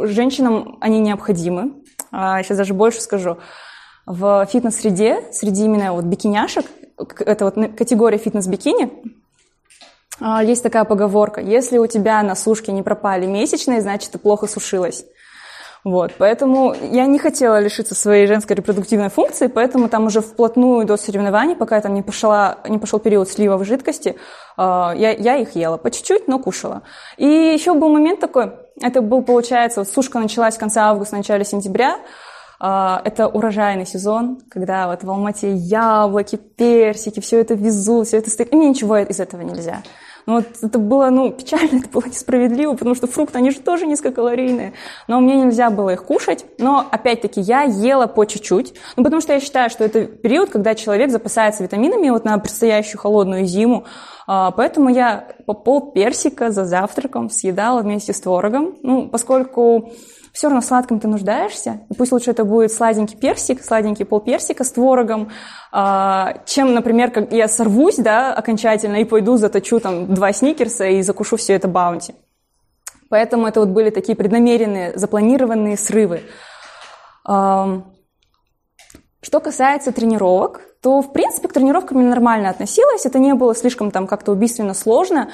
женщинам, 0.03 0.77
они 0.81 0.99
необходимы. 0.99 1.81
А, 2.11 2.41
сейчас 2.43 2.57
даже 2.57 2.73
больше 2.73 3.01
скажу. 3.01 3.37
В 4.05 4.45
фитнес-среде, 4.51 5.23
среди 5.31 5.65
именно 5.65 5.93
вот 5.93 6.05
бикиняшек, 6.05 6.65
это 7.19 7.45
вот 7.45 7.55
категория 7.77 8.17
фитнес-бикини, 8.17 9.17
а, 10.19 10.43
есть 10.43 10.63
такая 10.63 10.83
поговорка. 10.83 11.41
Если 11.41 11.77
у 11.77 11.87
тебя 11.87 12.23
на 12.23 12.35
сушке 12.35 12.71
не 12.71 12.81
пропали 12.81 13.25
месячные, 13.25 13.81
значит, 13.81 14.11
ты 14.11 14.17
плохо 14.17 14.47
сушилась. 14.47 15.05
Вот, 15.83 16.13
поэтому 16.17 16.73
я 16.91 17.05
не 17.05 17.19
хотела 17.19 17.59
лишиться 17.59 17.95
своей 17.95 18.27
женской 18.27 18.55
репродуктивной 18.55 19.09
функции, 19.09 19.47
поэтому 19.47 19.89
там 19.89 20.05
уже 20.05 20.21
вплотную 20.21 20.85
до 20.85 20.97
соревнований, 20.97 21.55
пока 21.55 21.79
там 21.79 21.93
не, 21.93 22.01
пошла, 22.01 22.57
не 22.67 22.77
пошел 22.77 22.99
период 22.99 23.29
слива 23.29 23.57
в 23.57 23.63
жидкости, 23.63 24.17
э, 24.57 24.61
я, 24.61 25.11
я 25.11 25.37
их 25.37 25.55
ела 25.55 25.77
по 25.77 25.91
чуть-чуть, 25.91 26.27
но 26.27 26.39
кушала. 26.39 26.81
И 27.17 27.25
еще 27.25 27.73
был 27.73 27.89
момент 27.89 28.19
такой, 28.19 28.51
это 28.81 29.01
был, 29.01 29.21
получается, 29.21 29.81
вот 29.81 29.89
сушка 29.89 30.19
началась 30.19 30.55
в 30.55 30.59
конце 30.59 30.79
августа, 30.81 31.15
начале 31.15 31.45
сентября, 31.45 31.97
э, 32.59 32.97
это 33.05 33.27
урожайный 33.27 33.85
сезон, 33.85 34.41
когда 34.49 34.87
вот 34.87 35.03
в 35.03 35.09
Алмате 35.09 35.53
яблоки, 35.53 36.35
персики, 36.35 37.19
все 37.19 37.39
это 37.39 37.53
везут, 37.53 38.07
все 38.07 38.17
это 38.17 38.29
стоит, 38.29 38.51
и 38.51 38.55
мне 38.55 38.69
ничего 38.69 38.97
из 38.97 39.19
этого 39.19 39.41
нельзя. 39.41 39.83
Ну, 40.27 40.35
вот 40.35 40.45
это 40.61 40.77
было, 40.77 41.09
ну, 41.09 41.31
печально, 41.31 41.77
это 41.79 41.87
было 41.87 42.03
несправедливо, 42.05 42.73
потому 42.73 42.95
что 42.95 43.07
фрукты, 43.07 43.37
они 43.37 43.49
же 43.49 43.59
тоже 43.61 43.87
низкокалорийные. 43.87 44.73
Но 45.07 45.21
мне 45.21 45.35
нельзя 45.35 45.69
было 45.69 45.91
их 45.91 46.03
кушать. 46.03 46.45
Но, 46.57 46.85
опять-таки, 46.91 47.39
я 47.39 47.63
ела 47.63 48.07
по 48.07 48.25
чуть-чуть. 48.25 48.73
Ну, 48.97 49.03
потому 49.03 49.21
что 49.21 49.33
я 49.33 49.39
считаю, 49.39 49.69
что 49.69 49.85
это 49.85 50.05
период, 50.05 50.49
когда 50.49 50.75
человек 50.75 51.11
запасается 51.11 51.63
витаминами 51.63 52.09
вот 52.09 52.25
на 52.25 52.37
предстоящую 52.39 52.99
холодную 52.99 53.45
зиму. 53.45 53.85
А, 54.27 54.51
поэтому 54.51 54.89
я 54.89 55.29
по 55.45 55.53
пол 55.53 55.91
персика 55.91 56.51
за 56.51 56.65
завтраком 56.65 57.29
съедала 57.29 57.81
вместе 57.81 58.11
с 58.11 58.19
творогом. 58.19 58.75
Ну, 58.83 59.07
поскольку 59.07 59.93
все 60.37 60.49
равно 60.49 60.61
сладком 60.61 60.99
ты 60.99 61.07
нуждаешься. 61.07 61.79
И 61.89 61.95
пусть 61.95 62.11
лучше 62.11 62.29
это 62.29 62.45
будет 62.45 62.71
сладенький 62.71 63.17
персик, 63.17 63.63
сладенький 63.63 64.05
полперсика 64.05 64.63
с 64.63 64.71
творогом, 64.71 65.31
а, 65.71 66.35
чем, 66.45 66.75
например, 66.75 67.09
как 67.09 67.31
я 67.31 67.47
сорвусь, 67.47 67.95
да, 67.95 68.35
окончательно 68.35 68.97
и 68.97 69.03
пойду 69.03 69.37
заточу 69.37 69.79
там 69.79 70.13
два 70.13 70.31
сникерса 70.33 70.85
и 70.85 71.01
закушу 71.01 71.37
все 71.37 71.53
это 71.53 71.67
баунти. 71.67 72.13
Поэтому 73.09 73.47
это 73.47 73.61
вот 73.61 73.69
были 73.69 73.89
такие 73.89 74.15
преднамеренные, 74.15 74.95
запланированные 74.95 75.75
срывы. 75.75 76.21
Что 77.23 77.83
касается 79.41 79.91
тренировок, 79.91 80.61
то, 80.83 81.01
в 81.01 81.13
принципе, 81.13 81.47
к 81.47 81.53
тренировкам 81.53 81.99
я 82.01 82.09
нормально 82.09 82.51
относилась. 82.51 83.07
Это 83.07 83.17
не 83.17 83.33
было 83.33 83.55
слишком 83.55 83.89
там 83.89 84.05
как-то 84.05 84.33
убийственно 84.33 84.75
сложно. 84.75 85.31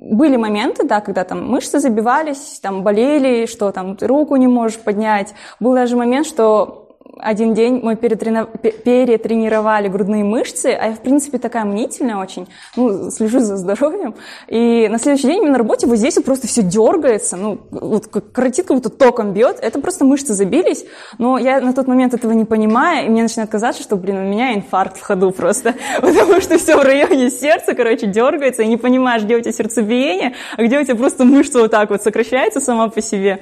Были 0.00 0.36
моменты, 0.36 0.86
да, 0.86 1.00
когда 1.00 1.24
там 1.24 1.44
мышцы 1.50 1.80
забивались, 1.80 2.60
там 2.62 2.84
болели, 2.84 3.46
что 3.46 3.72
там 3.72 3.96
ты 3.96 4.06
руку 4.06 4.36
не 4.36 4.46
можешь 4.46 4.78
поднять. 4.78 5.34
Был 5.58 5.74
даже 5.74 5.96
момент, 5.96 6.24
что 6.24 6.87
один 7.16 7.54
день 7.54 7.80
мы 7.82 7.96
перетренировали 7.96 9.88
грудные 9.88 10.24
мышцы, 10.24 10.66
а 10.66 10.88
я, 10.88 10.92
в 10.92 11.00
принципе, 11.00 11.38
такая 11.38 11.64
мнительная 11.64 12.16
очень, 12.16 12.48
ну, 12.76 13.10
слежу 13.10 13.40
за 13.40 13.56
здоровьем. 13.56 14.14
И 14.46 14.88
на 14.88 14.98
следующий 14.98 15.26
день 15.26 15.40
мне 15.40 15.50
на 15.50 15.58
работе 15.58 15.86
вот 15.86 15.96
здесь 15.96 16.16
вот 16.16 16.24
просто 16.24 16.46
все 16.46 16.62
дергается, 16.62 17.36
ну, 17.36 17.60
вот 17.70 18.06
коротит, 18.06 18.66
как 18.66 18.76
будто 18.76 18.90
током 18.90 19.32
бьет. 19.32 19.58
Это 19.60 19.80
просто 19.80 20.04
мышцы 20.04 20.34
забились, 20.34 20.84
но 21.18 21.38
я 21.38 21.60
на 21.60 21.72
тот 21.72 21.86
момент 21.86 22.14
этого 22.14 22.32
не 22.32 22.44
понимаю, 22.44 23.06
и 23.06 23.10
мне 23.10 23.22
начинает 23.22 23.50
казаться, 23.50 23.82
что, 23.82 23.96
блин, 23.96 24.18
у 24.18 24.24
меня 24.24 24.54
инфаркт 24.54 24.98
в 24.98 25.02
ходу 25.02 25.30
просто, 25.30 25.74
потому 26.00 26.40
что 26.40 26.58
все 26.58 26.76
в 26.76 26.82
районе 26.82 27.30
сердца, 27.30 27.74
короче, 27.74 28.06
дергается, 28.06 28.62
и 28.62 28.66
не 28.66 28.76
понимаешь, 28.76 29.22
где 29.22 29.36
у 29.36 29.40
тебя 29.40 29.52
сердцебиение, 29.52 30.34
а 30.56 30.62
где 30.62 30.78
у 30.78 30.84
тебя 30.84 30.94
просто 30.94 31.24
мышца 31.24 31.58
вот 31.60 31.70
так 31.70 31.90
вот 31.90 32.02
сокращается 32.02 32.60
сама 32.60 32.88
по 32.88 33.00
себе. 33.00 33.40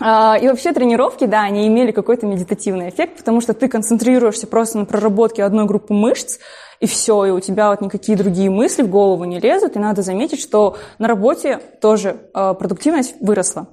А, 0.00 0.36
и 0.40 0.46
вообще 0.46 0.72
тренировки, 0.72 1.24
да, 1.24 1.42
они 1.42 1.66
имели 1.66 1.90
какой-то 1.90 2.26
медитативный 2.26 2.88
эффект, 2.88 3.18
потому 3.18 3.40
что 3.40 3.52
ты 3.52 3.68
концентрируешься 3.68 4.46
просто 4.46 4.78
на 4.78 4.84
проработке 4.84 5.42
одной 5.42 5.66
группы 5.66 5.92
мышц, 5.92 6.38
и 6.78 6.86
все, 6.86 7.24
и 7.24 7.30
у 7.30 7.40
тебя 7.40 7.70
вот 7.70 7.80
никакие 7.80 8.16
другие 8.16 8.50
мысли 8.50 8.82
в 8.82 8.88
голову 8.88 9.24
не 9.24 9.40
лезут, 9.40 9.74
и 9.74 9.80
надо 9.80 10.02
заметить, 10.02 10.40
что 10.40 10.76
на 10.98 11.08
работе 11.08 11.58
тоже 11.80 12.16
а, 12.32 12.54
продуктивность 12.54 13.16
выросла. 13.20 13.68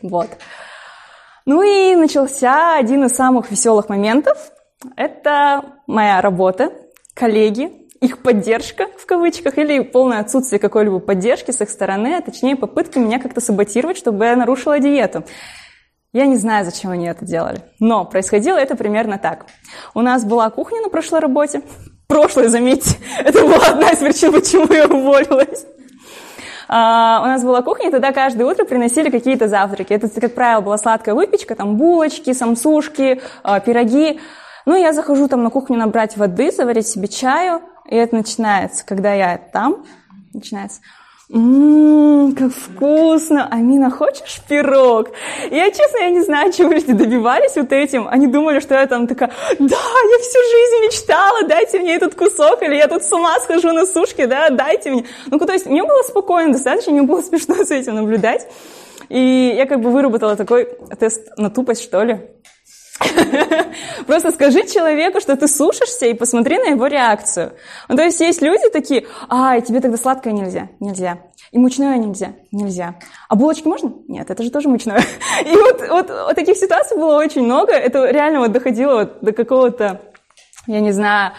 Вот. 0.00 0.28
Ну 1.44 1.62
и 1.62 1.94
начался 1.94 2.76
один 2.76 3.04
из 3.04 3.12
самых 3.12 3.50
веселых 3.50 3.88
моментов. 3.88 4.50
Это 4.96 5.64
моя 5.86 6.20
работа, 6.20 6.72
коллеги, 7.14 7.87
их 8.00 8.22
поддержка, 8.22 8.86
в 8.96 9.06
кавычках, 9.06 9.58
или 9.58 9.80
полное 9.80 10.20
отсутствие 10.20 10.60
какой-либо 10.60 11.00
поддержки 11.00 11.50
с 11.50 11.60
их 11.60 11.70
стороны, 11.70 12.16
а 12.16 12.22
точнее 12.22 12.56
попытка 12.56 13.00
меня 13.00 13.18
как-то 13.18 13.40
саботировать, 13.40 13.96
чтобы 13.96 14.24
я 14.24 14.36
нарушила 14.36 14.78
диету. 14.78 15.24
Я 16.12 16.26
не 16.26 16.36
знаю, 16.36 16.64
зачем 16.64 16.90
они 16.90 17.06
это 17.06 17.24
делали, 17.24 17.60
но 17.80 18.04
происходило 18.04 18.56
это 18.56 18.76
примерно 18.76 19.18
так. 19.18 19.46
У 19.94 20.00
нас 20.00 20.24
была 20.24 20.48
кухня 20.50 20.80
на 20.80 20.88
прошлой 20.88 21.20
работе, 21.20 21.62
прошлой, 22.06 22.48
заметьте, 22.48 22.96
это 23.18 23.42
была 23.42 23.66
одна 23.66 23.90
из 23.90 23.98
причин, 23.98 24.32
почему 24.32 24.72
я 24.72 24.86
уволилась. 24.86 25.66
Uh, 26.70 27.22
у 27.22 27.26
нас 27.26 27.42
была 27.42 27.62
кухня, 27.62 27.88
и 27.88 27.90
тогда 27.90 28.12
каждое 28.12 28.44
утро 28.44 28.66
приносили 28.66 29.08
какие-то 29.08 29.48
завтраки. 29.48 29.94
Это, 29.94 30.08
как 30.20 30.34
правило, 30.34 30.60
была 30.60 30.76
сладкая 30.76 31.14
выпечка, 31.14 31.54
там 31.54 31.76
булочки, 31.76 32.34
самсушки, 32.34 33.22
uh, 33.42 33.64
пироги. 33.64 34.20
Ну, 34.66 34.76
я 34.76 34.92
захожу 34.92 35.28
там 35.28 35.42
на 35.42 35.48
кухню 35.48 35.78
набрать 35.78 36.18
воды, 36.18 36.52
заварить 36.52 36.86
себе 36.86 37.08
чаю, 37.08 37.62
и 37.88 37.96
это 37.96 38.14
начинается, 38.14 38.84
когда 38.84 39.12
я 39.14 39.38
там, 39.38 39.84
начинается, 40.32 40.80
Ммм, 41.30 42.34
как 42.34 42.50
вкусно! 42.54 43.48
Амина, 43.50 43.90
хочешь 43.90 44.40
пирог? 44.48 45.10
Я, 45.50 45.70
честно, 45.70 45.98
я 45.98 46.08
не 46.08 46.22
знаю, 46.22 46.50
чего 46.54 46.72
люди 46.72 46.94
добивались 46.94 47.54
вот 47.54 47.70
этим. 47.70 48.08
Они 48.08 48.26
думали, 48.26 48.60
что 48.60 48.74
я 48.74 48.86
там 48.86 49.06
такая, 49.06 49.30
да, 49.58 49.66
я 49.66 50.18
всю 50.20 50.38
жизнь 50.38 50.86
мечтала, 50.86 51.46
дайте 51.46 51.80
мне 51.80 51.96
этот 51.96 52.14
кусок, 52.14 52.62
или 52.62 52.76
я 52.76 52.88
тут 52.88 53.02
с 53.02 53.12
ума 53.12 53.38
схожу 53.40 53.72
на 53.72 53.84
сушке, 53.84 54.26
да, 54.26 54.48
дайте 54.48 54.90
мне. 54.90 55.04
Ну, 55.26 55.38
то 55.38 55.52
есть 55.52 55.66
мне 55.66 55.82
было 55.82 56.02
спокойно 56.02 56.54
достаточно, 56.54 56.92
мне 56.92 57.02
было 57.02 57.20
смешно 57.22 57.56
с 57.56 57.70
этим 57.70 57.96
наблюдать. 57.96 58.48
И 59.10 59.54
я 59.54 59.66
как 59.66 59.82
бы 59.82 59.90
выработала 59.90 60.34
такой 60.34 60.66
тест 60.98 61.28
на 61.36 61.50
тупость, 61.50 61.82
что 61.82 62.04
ли. 62.04 62.20
Просто 64.06 64.32
скажи 64.32 64.66
человеку, 64.66 65.20
что 65.20 65.36
ты 65.36 65.46
сушишься, 65.48 66.06
и 66.06 66.14
посмотри 66.14 66.58
на 66.58 66.70
его 66.70 66.86
реакцию. 66.86 67.52
Ну, 67.88 67.96
то 67.96 68.02
есть 68.02 68.20
есть 68.20 68.42
люди 68.42 68.68
такие, 68.70 69.06
а, 69.28 69.60
тебе 69.60 69.80
тогда 69.80 69.96
сладкое 69.96 70.32
нельзя, 70.32 70.68
нельзя. 70.80 71.18
И 71.50 71.58
мучное 71.58 71.96
нельзя, 71.96 72.32
нельзя. 72.52 72.96
А 73.28 73.34
булочки 73.34 73.66
можно? 73.66 73.92
Нет, 74.06 74.30
это 74.30 74.42
же 74.42 74.50
тоже 74.50 74.68
мучное. 74.68 75.02
И 75.44 75.56
вот, 75.56 75.80
вот, 75.88 76.10
вот 76.10 76.34
таких 76.34 76.56
ситуаций 76.56 76.96
было 76.96 77.16
очень 77.16 77.42
много. 77.42 77.72
Это 77.72 78.10
реально 78.10 78.40
вот 78.40 78.52
доходило 78.52 78.96
вот 78.96 79.20
до 79.22 79.32
какого-то, 79.32 80.00
я 80.66 80.80
не 80.80 80.92
знаю, 80.92 81.32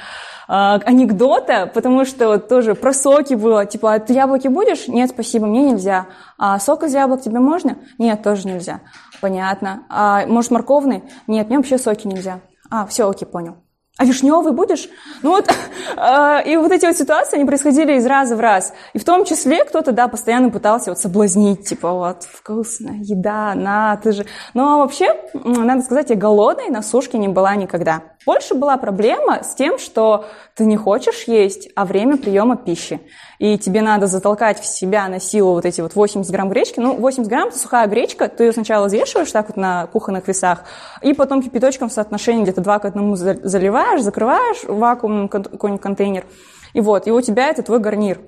анекдота, 0.50 1.70
потому 1.72 2.06
что 2.06 2.40
тоже 2.40 2.74
про 2.74 2.92
соки 2.94 3.36
было, 3.36 3.66
типа, 3.66 3.94
а 3.94 4.00
ты 4.00 4.14
яблоки 4.14 4.48
будешь? 4.48 4.88
Нет, 4.88 5.12
спасибо, 5.12 5.46
мне 5.46 5.72
нельзя. 5.72 6.08
А 6.38 6.60
сок 6.60 6.84
из 6.84 6.94
яблок 6.94 7.22
тебе 7.22 7.40
можно? 7.40 7.78
Нет, 7.98 8.24
тоже 8.24 8.48
нельзя. 8.48 8.82
Понятно. 9.22 9.84
А 9.90 10.26
может 10.26 10.52
морковный? 10.52 11.04
Нет, 11.28 11.48
мне 11.48 11.58
вообще 11.58 11.78
соки 11.78 12.08
нельзя. 12.08 12.40
А, 12.72 12.86
все, 12.88 13.10
окей, 13.10 13.28
понял 13.28 13.58
а 14.00 14.06
вишневый 14.06 14.54
будешь? 14.54 14.88
Ну 15.24 15.32
вот, 15.32 15.50
э, 15.50 16.44
и 16.50 16.56
вот 16.56 16.72
эти 16.72 16.86
вот 16.86 16.96
ситуации, 16.96 17.36
они 17.36 17.44
происходили 17.44 17.98
из 17.98 18.06
раза 18.06 18.38
в 18.38 18.40
раз. 18.40 18.74
И 18.94 18.98
в 18.98 19.04
том 19.04 19.26
числе 19.26 19.66
кто-то, 19.66 19.92
да, 19.92 20.08
постоянно 20.08 20.50
пытался 20.50 20.92
вот 20.92 21.00
соблазнить, 21.00 21.68
типа, 21.68 21.92
вот, 21.92 22.24
вкусно, 22.24 22.92
еда, 23.02 23.54
на, 23.56 23.98
ты 23.98 24.14
же. 24.14 24.26
Но 24.54 24.80
вообще, 24.80 25.14
надо 25.34 25.82
сказать, 25.82 26.12
я 26.12 26.16
голодной 26.16 26.70
на 26.70 26.82
сушке 26.82 27.18
не 27.18 27.28
была 27.28 27.56
никогда. 27.56 28.04
Больше 28.26 28.56
была 28.56 28.78
проблема 28.78 29.44
с 29.44 29.54
тем, 29.56 29.78
что 29.78 30.26
ты 30.56 30.64
не 30.64 30.78
хочешь 30.78 31.26
есть, 31.28 31.70
а 31.76 31.86
время 31.86 32.16
приема 32.16 32.56
пищи. 32.56 33.02
И 33.40 33.58
тебе 33.58 33.82
надо 33.82 34.08
затолкать 34.08 34.60
в 34.60 34.66
себя 34.66 35.08
на 35.08 35.22
силу 35.22 35.54
вот 35.54 35.66
эти 35.66 35.80
вот 35.80 35.96
80 35.96 36.30
грамм 36.30 36.50
гречки. 36.50 36.82
Ну, 36.82 36.98
80 36.98 37.30
грамм– 37.30 37.48
это 37.50 37.58
сухая 37.58 37.88
гречка, 37.88 38.28
ты 38.28 38.44
ее 38.44 38.52
сначала 38.52 38.88
взвешиваешь 38.88 39.32
так 39.32 39.48
вот 39.48 39.56
на 39.56 39.88
кухонных 39.88 40.28
весах, 40.28 40.66
и 41.02 41.14
потом 41.14 41.42
кипяточком 41.42 41.88
в 41.88 41.94
соотношении 41.94 42.44
где-то 42.44 42.60
2 42.60 42.80
к 42.80 42.86
1 42.86 43.16
заливаешь, 43.16 44.02
закрываешь 44.02 44.66
вакуумным 44.66 45.30
какой-нибудь 45.30 45.82
контейнер. 45.82 46.26
И 46.74 46.82
вот, 46.82 47.08
и 47.08 47.12
у 47.12 47.22
тебя 47.22 47.48
это 47.48 47.64
твой 47.64 47.80
гарнир. 47.80 48.20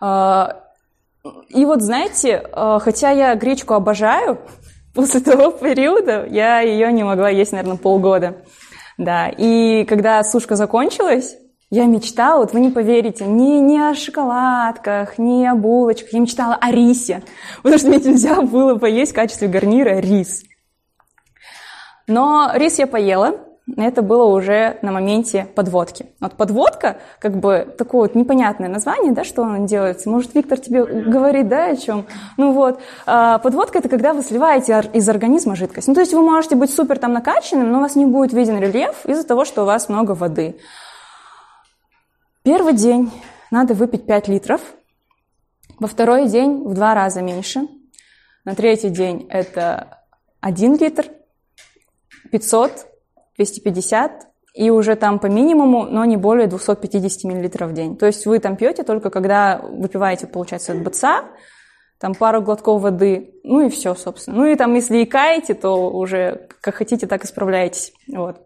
А, 0.00 0.62
и 1.50 1.66
вот, 1.66 1.82
знаете, 1.82 2.48
а, 2.52 2.78
хотя 2.78 3.10
я 3.10 3.34
гречку 3.34 3.74
обожаю, 3.74 4.38
после 4.94 5.20
того 5.20 5.50
периода 5.50 6.24
я 6.24 6.60
ее 6.60 6.90
не 6.92 7.04
могла 7.04 7.28
есть, 7.28 7.52
наверное, 7.52 7.76
полгода. 7.76 8.38
Да, 8.96 9.28
и 9.28 9.84
когда 9.84 10.24
сушка 10.24 10.56
закончилась, 10.56 11.36
я 11.70 11.86
мечтала, 11.86 12.40
вот 12.40 12.52
вы 12.52 12.60
не 12.60 12.70
поверите, 12.70 13.26
не, 13.26 13.60
не 13.60 13.78
о 13.78 13.94
шоколадках, 13.94 15.18
не 15.18 15.46
о 15.46 15.54
булочках, 15.54 16.12
я 16.12 16.20
мечтала 16.20 16.54
о 16.54 16.70
рисе, 16.70 17.22
потому 17.62 17.78
что 17.78 17.88
мне 17.88 17.98
нельзя 17.98 18.40
было 18.40 18.76
поесть 18.76 19.12
в 19.12 19.14
качестве 19.16 19.48
гарнира 19.48 19.98
рис. 19.98 20.44
Но 22.06 22.50
рис 22.54 22.78
я 22.78 22.86
поела, 22.86 23.40
это 23.76 24.02
было 24.02 24.26
уже 24.26 24.78
на 24.82 24.92
моменте 24.92 25.48
подводки. 25.56 26.06
Вот 26.20 26.34
подводка, 26.34 26.98
как 27.18 27.36
бы 27.36 27.74
такое 27.76 28.02
вот 28.02 28.14
непонятное 28.14 28.68
название, 28.68 29.10
да, 29.10 29.24
что 29.24 29.42
она 29.42 29.66
делается. 29.66 30.08
Может, 30.08 30.36
Виктор 30.36 30.58
тебе 30.60 30.84
говорит, 30.84 31.48
да, 31.48 31.70
о 31.70 31.76
чем? 31.76 32.06
Ну 32.36 32.52
вот, 32.52 32.78
а, 33.06 33.38
подводка– 33.38 33.78
это 33.80 33.88
когда 33.88 34.12
вы 34.12 34.22
сливаете 34.22 34.88
из 34.92 35.08
организма 35.08 35.56
жидкость. 35.56 35.88
Ну, 35.88 35.94
то 35.94 36.00
есть 36.00 36.14
вы 36.14 36.22
можете 36.22 36.54
быть 36.54 36.72
супер 36.72 36.98
там 36.98 37.12
накачанным, 37.12 37.72
но 37.72 37.78
у 37.78 37.80
вас 37.80 37.96
не 37.96 38.06
будет 38.06 38.32
виден 38.32 38.56
рельеф 38.60 39.04
из-за 39.04 39.26
того, 39.26 39.44
что 39.44 39.62
у 39.62 39.66
вас 39.66 39.88
много 39.88 40.12
воды. 40.12 40.60
Первый 42.46 42.74
день 42.74 43.10
надо 43.50 43.74
выпить 43.74 44.06
5 44.06 44.28
литров, 44.28 44.60
во 45.80 45.88
второй 45.88 46.28
день 46.28 46.62
в 46.62 46.74
два 46.74 46.94
раза 46.94 47.20
меньше, 47.20 47.62
На 48.44 48.54
третий 48.54 48.88
день 48.88 49.26
это 49.28 50.04
1 50.42 50.76
литр, 50.76 51.06
500, 52.30 52.86
250 53.36 54.28
и 54.54 54.70
уже 54.70 54.94
там 54.94 55.18
по 55.18 55.26
минимуму, 55.26 55.86
но 55.86 56.04
не 56.04 56.16
более 56.16 56.46
250 56.46 57.24
мл 57.24 57.66
в 57.66 57.72
день. 57.72 57.96
То 57.96 58.06
есть 58.06 58.26
вы 58.26 58.38
там 58.38 58.54
пьете 58.54 58.84
только 58.84 59.10
когда 59.10 59.58
выпиваете, 59.58 60.28
получается, 60.28 60.70
от 60.70 60.84
БЦА, 60.84 61.24
там 61.98 62.14
пару 62.14 62.42
глотков 62.42 62.80
воды, 62.80 63.40
ну 63.42 63.66
и 63.66 63.70
все, 63.70 63.96
собственно. 63.96 64.36
Ну 64.36 64.46
и 64.46 64.54
там, 64.54 64.72
если 64.74 65.02
икаете, 65.02 65.54
то 65.54 65.90
уже 65.90 66.46
как 66.60 66.76
хотите, 66.76 67.08
так 67.08 67.24
и 67.24 67.26
справляетесь. 67.26 67.92
Вот. 68.06 68.45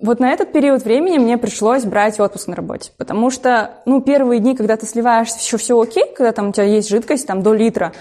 Вот 0.00 0.20
на 0.20 0.32
этот 0.32 0.52
период 0.52 0.84
времени 0.84 1.18
мне 1.18 1.38
пришлось 1.38 1.84
брать 1.84 2.18
отпуск 2.18 2.48
на 2.48 2.56
работе, 2.56 2.92
потому 2.98 3.30
что, 3.30 3.70
ну, 3.86 4.00
первые 4.00 4.40
дни, 4.40 4.56
когда 4.56 4.76
ты 4.76 4.86
сливаешься, 4.86 5.38
еще 5.38 5.56
все 5.56 5.80
окей, 5.80 6.12
когда 6.14 6.32
там 6.32 6.48
у 6.48 6.52
тебя 6.52 6.64
есть 6.64 6.88
жидкость, 6.88 7.26
там, 7.26 7.42
до 7.42 7.54
литра, 7.54 7.92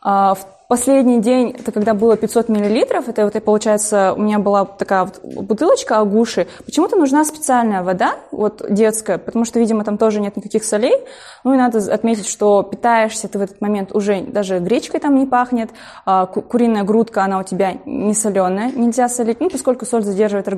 а 0.00 0.34
в 0.34 0.46
Последний 0.72 1.20
день, 1.20 1.50
это 1.50 1.70
когда 1.70 1.92
было 1.92 2.16
500 2.16 2.48
миллилитров, 2.48 3.06
это 3.06 3.24
вот, 3.24 3.44
получается, 3.44 4.14
у 4.16 4.22
меня 4.22 4.38
была 4.38 4.64
такая 4.64 5.04
вот 5.04 5.20
бутылочка 5.22 5.98
агуши. 5.98 6.46
Почему-то 6.64 6.96
нужна 6.96 7.26
специальная 7.26 7.82
вода, 7.82 8.14
вот 8.30 8.64
детская, 8.70 9.18
потому 9.18 9.44
что, 9.44 9.58
видимо, 9.58 9.84
там 9.84 9.98
тоже 9.98 10.22
нет 10.22 10.34
никаких 10.34 10.64
солей. 10.64 10.94
Ну 11.44 11.52
и 11.52 11.58
надо 11.58 11.76
отметить, 11.92 12.26
что 12.26 12.62
питаешься 12.62 13.28
ты 13.28 13.38
в 13.38 13.42
этот 13.42 13.60
момент 13.60 13.94
уже 13.94 14.22
даже 14.22 14.60
гречкой 14.60 15.00
там 15.00 15.14
не 15.16 15.26
пахнет, 15.26 15.68
а, 16.06 16.24
куриная 16.24 16.84
грудка, 16.84 17.22
она 17.22 17.38
у 17.40 17.42
тебя 17.42 17.74
не 17.84 18.14
соленая, 18.14 18.72
нельзя 18.72 19.10
солить, 19.10 19.40
ну, 19.40 19.50
поскольку 19.50 19.84
соль 19.84 20.04
задерживает 20.04 20.48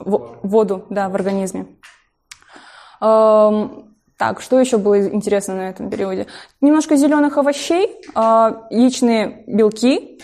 э, 0.00 0.04
воду, 0.42 0.86
да, 0.90 1.08
в 1.08 1.14
организме. 1.14 1.66
Так, 4.20 4.42
что 4.42 4.60
еще 4.60 4.76
было 4.76 5.00
интересно 5.08 5.54
на 5.54 5.70
этом 5.70 5.88
периоде? 5.88 6.26
Немножко 6.60 6.96
зеленых 6.96 7.38
овощей, 7.38 8.02
а, 8.14 8.66
яичные 8.68 9.44
белки 9.46 10.20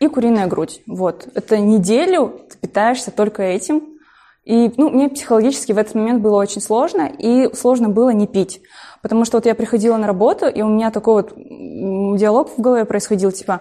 и 0.00 0.08
куриная 0.08 0.48
грудь. 0.48 0.82
Вот. 0.88 1.28
Это 1.34 1.58
неделю 1.58 2.40
ты 2.50 2.58
питаешься 2.58 3.12
только 3.12 3.44
этим. 3.44 4.00
И 4.44 4.72
ну, 4.76 4.90
мне 4.90 5.08
психологически 5.08 5.70
в 5.70 5.78
этот 5.78 5.94
момент 5.94 6.22
было 6.22 6.40
очень 6.40 6.60
сложно, 6.60 7.02
и 7.06 7.54
сложно 7.54 7.88
было 7.88 8.10
не 8.10 8.26
пить. 8.26 8.62
Потому 9.00 9.24
что 9.24 9.36
вот 9.36 9.46
я 9.46 9.54
приходила 9.54 9.96
на 9.96 10.08
работу, 10.08 10.48
и 10.48 10.60
у 10.62 10.68
меня 10.68 10.90
такой 10.90 11.22
вот 11.22 11.32
диалог 11.36 12.50
в 12.50 12.60
голове 12.60 12.84
происходил, 12.84 13.30
типа, 13.30 13.60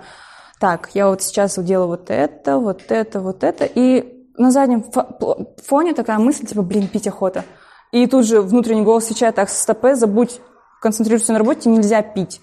так, 0.59 0.89
я 0.95 1.09
вот 1.09 1.21
сейчас 1.21 1.59
делаю 1.59 1.89
вот 1.89 2.09
это, 2.09 2.57
вот 2.57 2.81
это, 2.89 3.19
вот 3.19 3.43
это, 3.43 3.65
и 3.65 4.18
на 4.39 4.51
заднем 4.51 4.83
фоне 5.63 5.93
такая 5.93 6.17
мысль, 6.17 6.45
типа, 6.45 6.61
блин, 6.61 6.87
пить 6.87 7.07
охота. 7.07 7.43
И 7.91 8.07
тут 8.07 8.25
же 8.25 8.41
внутренний 8.41 8.83
голос 8.83 9.05
отвечает, 9.05 9.35
так, 9.35 9.49
стопе, 9.49 9.95
забудь, 9.95 10.39
концентрируйся 10.81 11.33
на 11.33 11.39
работе, 11.39 11.69
нельзя 11.69 12.01
пить. 12.01 12.41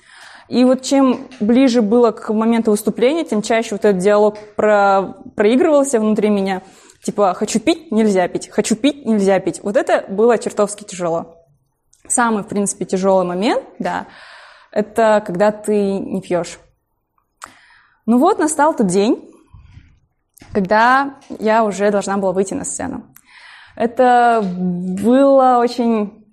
И 0.48 0.64
вот 0.64 0.82
чем 0.82 1.26
ближе 1.40 1.82
было 1.82 2.12
к 2.12 2.32
моменту 2.32 2.70
выступления, 2.70 3.24
тем 3.24 3.42
чаще 3.42 3.74
вот 3.74 3.84
этот 3.84 3.98
диалог 4.00 4.36
про... 4.56 5.14
проигрывался 5.34 5.98
внутри 5.98 6.28
меня. 6.28 6.62
Типа, 7.02 7.34
хочу 7.34 7.60
пить, 7.60 7.90
нельзя 7.90 8.28
пить, 8.28 8.50
хочу 8.50 8.76
пить, 8.76 9.06
нельзя 9.06 9.40
пить. 9.40 9.60
Вот 9.62 9.76
это 9.76 10.04
было 10.08 10.38
чертовски 10.38 10.84
тяжело. 10.84 11.36
Самый, 12.06 12.44
в 12.44 12.48
принципе, 12.48 12.84
тяжелый 12.84 13.26
момент, 13.26 13.64
да, 13.78 14.06
это 14.70 15.22
когда 15.26 15.50
ты 15.50 15.98
не 15.98 16.20
пьешь. 16.20 16.58
Ну 18.04 18.18
вот, 18.18 18.38
настал 18.38 18.74
тот 18.74 18.86
день, 18.86 19.32
когда 20.52 21.16
я 21.38 21.64
уже 21.64 21.90
должна 21.90 22.16
была 22.16 22.32
выйти 22.32 22.54
на 22.54 22.64
сцену. 22.64 23.04
Это 23.74 24.42
было 24.42 25.58
очень... 25.58 26.24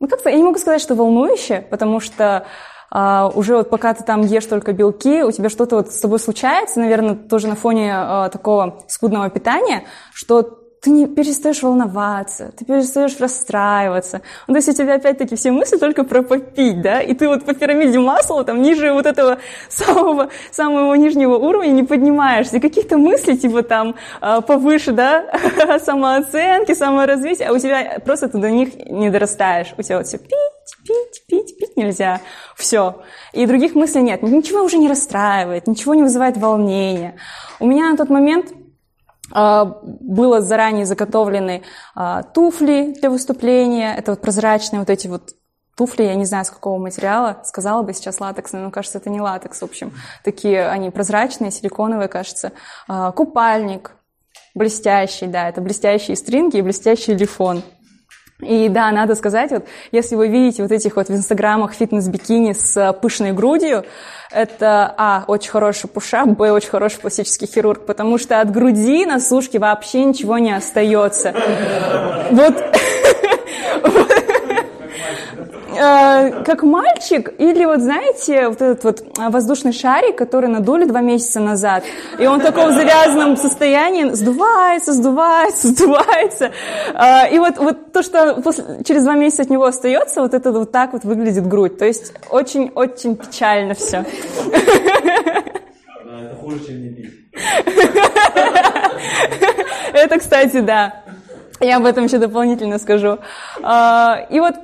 Ну, 0.00 0.08
как-то 0.08 0.30
я 0.30 0.36
не 0.36 0.42
могу 0.42 0.58
сказать, 0.58 0.80
что 0.80 0.94
волнующе, 0.94 1.64
потому 1.70 2.00
что 2.00 2.44
а, 2.90 3.30
уже 3.34 3.56
вот 3.56 3.70
пока 3.70 3.94
ты 3.94 4.04
там 4.04 4.22
ешь 4.22 4.46
только 4.46 4.72
белки, 4.72 5.22
у 5.22 5.30
тебя 5.30 5.48
что-то 5.48 5.76
вот 5.76 5.92
с 5.92 6.00
тобой 6.00 6.18
случается, 6.18 6.80
наверное, 6.80 7.14
тоже 7.14 7.46
на 7.46 7.54
фоне 7.54 7.92
а, 7.94 8.28
такого 8.28 8.84
скудного 8.88 9.30
питания, 9.30 9.84
что 10.12 10.61
ты 10.82 10.90
не 10.90 11.06
перестаешь 11.06 11.62
волноваться, 11.62 12.52
ты 12.58 12.64
перестаешь 12.64 13.20
расстраиваться. 13.20 14.20
Ну, 14.48 14.54
то 14.54 14.58
есть 14.58 14.68
у 14.68 14.72
тебя 14.72 14.94
опять-таки 14.94 15.36
все 15.36 15.52
мысли 15.52 15.76
только 15.76 16.02
про 16.02 16.22
попить, 16.22 16.82
да, 16.82 17.00
и 17.00 17.14
ты 17.14 17.28
вот 17.28 17.44
по 17.44 17.54
пирамиде 17.54 18.00
масла 18.00 18.42
там 18.42 18.60
ниже 18.60 18.92
вот 18.92 19.06
этого 19.06 19.38
самого, 19.68 20.30
самого 20.50 20.92
нижнего 20.94 21.36
уровня 21.36 21.70
не 21.70 21.84
поднимаешься. 21.84 22.58
Каких-то 22.58 22.98
мыслей 22.98 23.38
типа 23.38 23.62
там 23.62 23.94
а, 24.20 24.40
повыше, 24.40 24.90
да, 24.90 25.24
самооценки, 25.84 26.74
саморазвития, 26.74 27.50
а 27.50 27.52
у 27.52 27.58
тебя 27.58 28.00
просто 28.04 28.28
ты 28.28 28.38
до 28.38 28.50
них 28.50 28.74
не 28.90 29.08
дорастаешь. 29.08 29.72
У 29.78 29.82
тебя 29.82 29.98
вот 29.98 30.08
все 30.08 30.18
пить, 30.18 30.32
пить, 30.84 31.22
пить, 31.28 31.58
пить 31.58 31.76
нельзя. 31.76 32.20
Все. 32.56 33.02
И 33.32 33.46
других 33.46 33.76
мыслей 33.76 34.02
нет. 34.02 34.22
Ничего 34.24 34.64
уже 34.64 34.78
не 34.78 34.88
расстраивает, 34.88 35.68
ничего 35.68 35.94
не 35.94 36.02
вызывает 36.02 36.36
волнения. 36.36 37.14
У 37.60 37.66
меня 37.66 37.88
на 37.88 37.96
тот 37.96 38.10
момент 38.10 38.52
было 39.32 40.40
заранее 40.40 40.86
заготовлены 40.86 41.62
а, 41.94 42.22
туфли 42.22 42.94
для 42.98 43.10
выступления. 43.10 43.94
Это 43.96 44.12
вот 44.12 44.20
прозрачные 44.20 44.80
вот 44.80 44.90
эти 44.90 45.08
вот 45.08 45.34
туфли, 45.76 46.04
я 46.04 46.14
не 46.14 46.24
знаю, 46.24 46.44
с 46.44 46.50
какого 46.50 46.78
материала, 46.78 47.38
сказала 47.44 47.82
бы 47.82 47.94
сейчас 47.94 48.20
латексные, 48.20 48.62
но 48.62 48.70
кажется, 48.70 48.98
это 48.98 49.10
не 49.10 49.20
латекс, 49.20 49.60
в 49.60 49.64
общем. 49.64 49.92
Такие 50.22 50.68
они 50.68 50.90
прозрачные, 50.90 51.50
силиконовые, 51.50 52.08
кажется. 52.08 52.52
А, 52.88 53.12
купальник 53.12 53.96
блестящий, 54.54 55.26
да, 55.26 55.48
это 55.48 55.60
блестящие 55.60 56.16
стринги 56.16 56.58
и 56.58 56.62
блестящий 56.62 57.14
лифон. 57.14 57.62
И 58.42 58.68
да, 58.68 58.90
надо 58.90 59.14
сказать, 59.14 59.50
вот 59.52 59.64
если 59.92 60.16
вы 60.16 60.28
видите 60.28 60.62
вот 60.62 60.72
этих 60.72 60.96
вот 60.96 61.08
в 61.08 61.14
инстаграмах 61.14 61.74
фитнес-бикини 61.74 62.52
с 62.52 62.92
пышной 63.00 63.32
грудью, 63.32 63.84
это, 64.32 64.92
а, 64.96 65.24
очень 65.26 65.50
хороший 65.50 65.88
пушап, 65.88 66.28
б, 66.28 66.50
очень 66.50 66.70
хороший 66.70 66.98
пластический 67.00 67.46
хирург, 67.46 67.86
потому 67.86 68.18
что 68.18 68.40
от 68.40 68.50
груди 68.50 69.06
на 69.06 69.20
сушке 69.20 69.58
вообще 69.58 70.04
ничего 70.04 70.38
не 70.38 70.52
остается. 70.52 71.34
Вот 72.30 72.71
Э, 75.82 76.44
как 76.44 76.62
мальчик, 76.62 77.32
или 77.38 77.64
вот 77.64 77.80
знаете, 77.80 78.48
вот 78.48 78.62
этот 78.62 78.84
вот 78.84 79.04
а, 79.18 79.30
воздушный 79.30 79.72
шарик, 79.72 80.16
который 80.16 80.48
надули 80.48 80.84
два 80.84 81.00
месяца 81.00 81.40
назад, 81.40 81.82
и 82.20 82.26
он 82.26 82.38
в 82.38 82.44
таком 82.44 82.72
завязанном 82.72 83.36
состоянии 83.36 84.04
сдувается, 84.10 84.92
сдувается, 84.92 85.68
сдувается. 85.74 86.52
Э, 86.94 87.34
и 87.34 87.38
вот, 87.38 87.58
вот 87.58 87.92
то, 87.92 88.02
что 88.02 88.40
после, 88.42 88.84
через 88.84 89.02
два 89.02 89.14
месяца 89.14 89.42
от 89.42 89.50
него 89.50 89.64
остается, 89.64 90.22
вот 90.22 90.34
это 90.34 90.52
вот 90.52 90.70
так 90.70 90.92
вот 90.92 91.02
выглядит 91.02 91.48
грудь. 91.48 91.78
То 91.78 91.84
есть 91.84 92.12
очень-очень 92.30 93.16
печально 93.16 93.74
все. 93.74 94.04
Это 96.04 96.36
хуже, 96.40 96.60
чем 96.64 96.80
не 96.80 96.90
пить. 96.90 97.12
Это, 99.94 100.18
кстати, 100.18 100.60
да. 100.60 101.02
Я 101.60 101.76
об 101.76 101.86
этом 101.86 102.04
еще 102.04 102.18
дополнительно 102.18 102.78
скажу. 102.78 103.18
А, 103.62 104.26
и 104.30 104.40
вот 104.40 104.54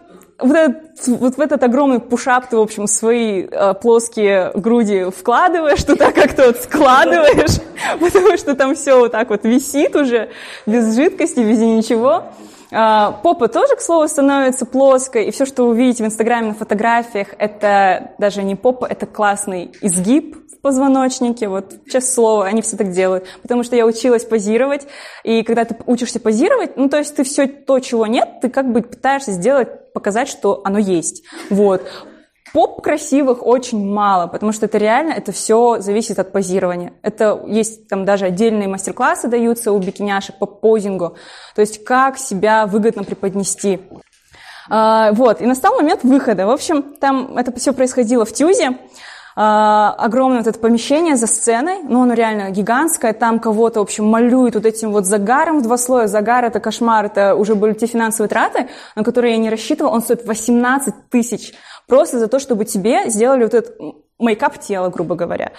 вот, 0.41 0.57
этот, 0.57 1.07
вот 1.07 1.37
в 1.37 1.41
этот 1.41 1.63
огромный 1.63 1.99
пушап 2.01 2.49
ты, 2.49 2.57
в 2.57 2.61
общем, 2.61 2.87
свои 2.87 3.43
э, 3.43 3.75
плоские 3.75 4.53
груди 4.55 5.11
вкладываешь, 5.11 5.83
туда 5.83 6.13
как-то 6.13 6.47
вот 6.47 6.59
складываешь, 6.59 7.61
потому 8.01 8.37
что 8.37 8.55
там 8.55 8.75
все 8.75 8.99
вот 8.99 9.13
так 9.13 9.31
вот 9.31 9.45
висит 9.45 9.97
уже, 9.97 10.31
без 10.67 10.95
жидкости, 10.95 11.41
без 11.41 11.59
ничего. 11.59 12.25
Э, 12.71 13.13
попа 13.23 13.49
тоже, 13.49 13.75
к 13.75 13.81
слову, 13.81 14.07
становится 14.07 14.65
плоской, 14.65 15.27
и 15.27 15.31
все, 15.33 15.45
что 15.45 15.67
вы 15.67 15.77
видите 15.77 16.05
в 16.05 16.07
Инстаграме 16.07 16.49
на 16.49 16.55
фотографиях, 16.55 17.29
это 17.39 18.13
даже 18.19 18.45
не 18.45 18.55
попа, 18.55 18.87
это 18.87 19.07
классный 19.07 19.73
изгиб 19.81 20.37
в 20.53 20.61
позвоночнике, 20.61 21.49
вот, 21.49 21.73
честное 21.87 22.01
слово, 22.01 22.47
они 22.47 22.63
все 22.63 22.77
так 22.77 22.93
делают, 22.93 23.27
потому 23.43 23.65
что 23.65 23.75
я 23.75 23.87
училась 23.87 24.25
позировать, 24.25 24.87
и 25.25 25.43
когда 25.43 25.65
ты 25.65 25.77
учишься 25.87 26.21
позировать, 26.21 26.77
ну, 26.77 26.89
то 26.89 26.99
есть 26.99 27.17
ты 27.17 27.25
все 27.25 27.49
то, 27.49 27.81
чего 27.81 28.07
нет, 28.07 28.41
ты 28.41 28.51
как 28.51 28.71
бы 28.71 28.83
пытаешься 28.83 29.33
сделать 29.33 29.69
показать, 29.99 30.29
что 30.29 30.61
оно 30.65 30.79
есть. 30.79 31.25
Вот. 31.51 31.83
Поп 32.53 32.81
красивых 32.83 33.45
очень 33.45 33.85
мало, 33.85 34.27
потому 34.27 34.53
что 34.53 34.67
это 34.67 34.79
реально, 34.79 35.13
это 35.13 35.33
все 35.33 35.81
зависит 35.81 36.19
от 36.19 36.33
позирования. 36.33 36.93
Это 37.03 37.43
есть 37.47 37.89
там 37.89 38.05
даже 38.05 38.27
отдельные 38.27 38.69
мастер-классы 38.69 39.29
даются 39.29 39.73
у 39.73 39.79
бикиняшек 39.79 40.39
по 40.39 40.47
позингу, 40.47 41.17
то 41.55 41.61
есть 41.61 41.85
как 41.85 42.17
себя 42.17 42.67
выгодно 42.67 43.05
преподнести. 43.05 43.81
А, 44.71 45.13
вот, 45.13 45.41
и 45.41 45.47
настал 45.47 45.75
момент 45.75 46.05
выхода. 46.05 46.47
В 46.47 46.51
общем, 46.51 46.95
там 47.01 47.37
это 47.37 47.53
все 47.59 47.73
происходило 47.73 48.25
в 48.25 48.33
Тюзе. 48.33 48.79
А, 49.41 49.95
огромное 49.97 50.39
вот 50.39 50.49
это 50.49 50.59
помещение 50.59 51.15
за 51.15 51.29
сценой, 51.29 51.85
ну, 51.85 52.03
оно 52.03 52.15
реально 52.15 52.51
гигантское, 52.51 53.13
там 53.13 53.39
кого-то, 53.39 53.79
в 53.79 53.83
общем, 53.85 54.05
малюют 54.05 54.57
вот 54.57 54.67
этим 54.67 54.91
вот 54.91 55.07
загаром 55.07 55.61
в 55.61 55.63
два 55.63 55.79
слоя. 55.79 56.09
Загар— 56.09 56.45
это 56.47 56.59
кошмар, 56.59 57.07
это 57.07 57.37
уже 57.37 57.55
были 57.55 57.75
те 57.75 57.87
финансовые 57.87 58.29
траты, 58.29 58.69
на 58.97 59.05
которые 59.05 59.35
я 59.35 59.39
не 59.39 59.49
рассчитывала. 59.49 59.93
Он 59.93 60.01
стоит 60.01 60.27
18 60.27 61.09
тысяч 61.09 61.55
просто 61.87 62.19
за 62.19 62.27
то, 62.27 62.41
чтобы 62.41 62.65
тебе 62.65 63.11
сделали 63.11 63.45
вот 63.45 63.55
этот 63.55 63.79
мейкап 64.19 64.59
тела, 64.59 64.89
грубо 64.89 65.15
говоря. 65.15 65.53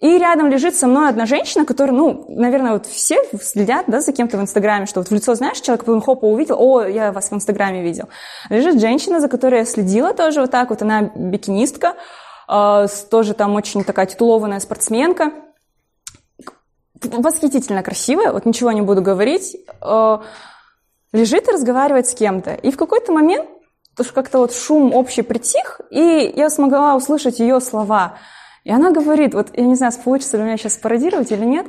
И 0.00 0.16
рядом 0.16 0.48
лежит 0.48 0.76
со 0.76 0.86
мной 0.86 1.08
одна 1.08 1.26
женщина, 1.26 1.64
которая, 1.64 1.96
ну, 1.96 2.24
наверное, 2.28 2.72
вот 2.72 2.86
все 2.86 3.16
следят, 3.42 3.86
да, 3.88 4.00
за 4.00 4.12
кем-то 4.12 4.38
в 4.38 4.40
Инстаграме, 4.40 4.86
что 4.86 5.00
вот 5.00 5.08
в 5.08 5.12
лицо 5.12 5.34
знаешь 5.34 5.60
человек, 5.60 5.84
потом 5.84 6.00
хопа 6.00 6.24
увидел, 6.26 6.56
о, 6.60 6.84
я 6.84 7.10
вас 7.10 7.30
в 7.30 7.34
Инстаграме 7.34 7.82
видел. 7.82 8.08
Лежит 8.48 8.80
женщина, 8.80 9.18
за 9.18 9.28
которой 9.28 9.60
я 9.60 9.64
следила 9.64 10.14
тоже 10.14 10.42
вот 10.42 10.52
так 10.52 10.70
вот, 10.70 10.82
она 10.82 11.10
бикинистка, 11.16 11.96
э, 12.48 12.86
тоже 13.10 13.34
там 13.34 13.56
очень 13.56 13.82
такая 13.82 14.06
титулованная 14.06 14.60
спортсменка, 14.60 15.32
восхитительно 17.02 17.82
красивая, 17.82 18.32
вот 18.32 18.46
ничего 18.46 18.70
не 18.70 18.82
буду 18.82 19.02
говорить, 19.02 19.56
э, 19.82 20.18
лежит 21.12 21.48
и 21.48 21.52
разговаривает 21.52 22.06
с 22.06 22.14
кем-то. 22.14 22.54
И 22.54 22.70
в 22.70 22.76
какой-то 22.76 23.10
момент, 23.10 23.48
как-то 24.14 24.38
вот 24.38 24.54
шум 24.54 24.94
общий 24.94 25.22
притих, 25.22 25.80
и 25.90 26.32
я 26.36 26.50
смогла 26.50 26.94
услышать 26.94 27.40
ее 27.40 27.58
слова– 27.60 28.16
и 28.64 28.70
она 28.70 28.90
говорит, 28.90 29.34
вот 29.34 29.48
я 29.56 29.64
не 29.64 29.74
знаю, 29.74 29.92
получится 30.04 30.36
ли 30.36 30.42
у 30.42 30.46
меня 30.46 30.56
сейчас 30.56 30.76
пародировать 30.76 31.32
или 31.32 31.44
нет, 31.44 31.66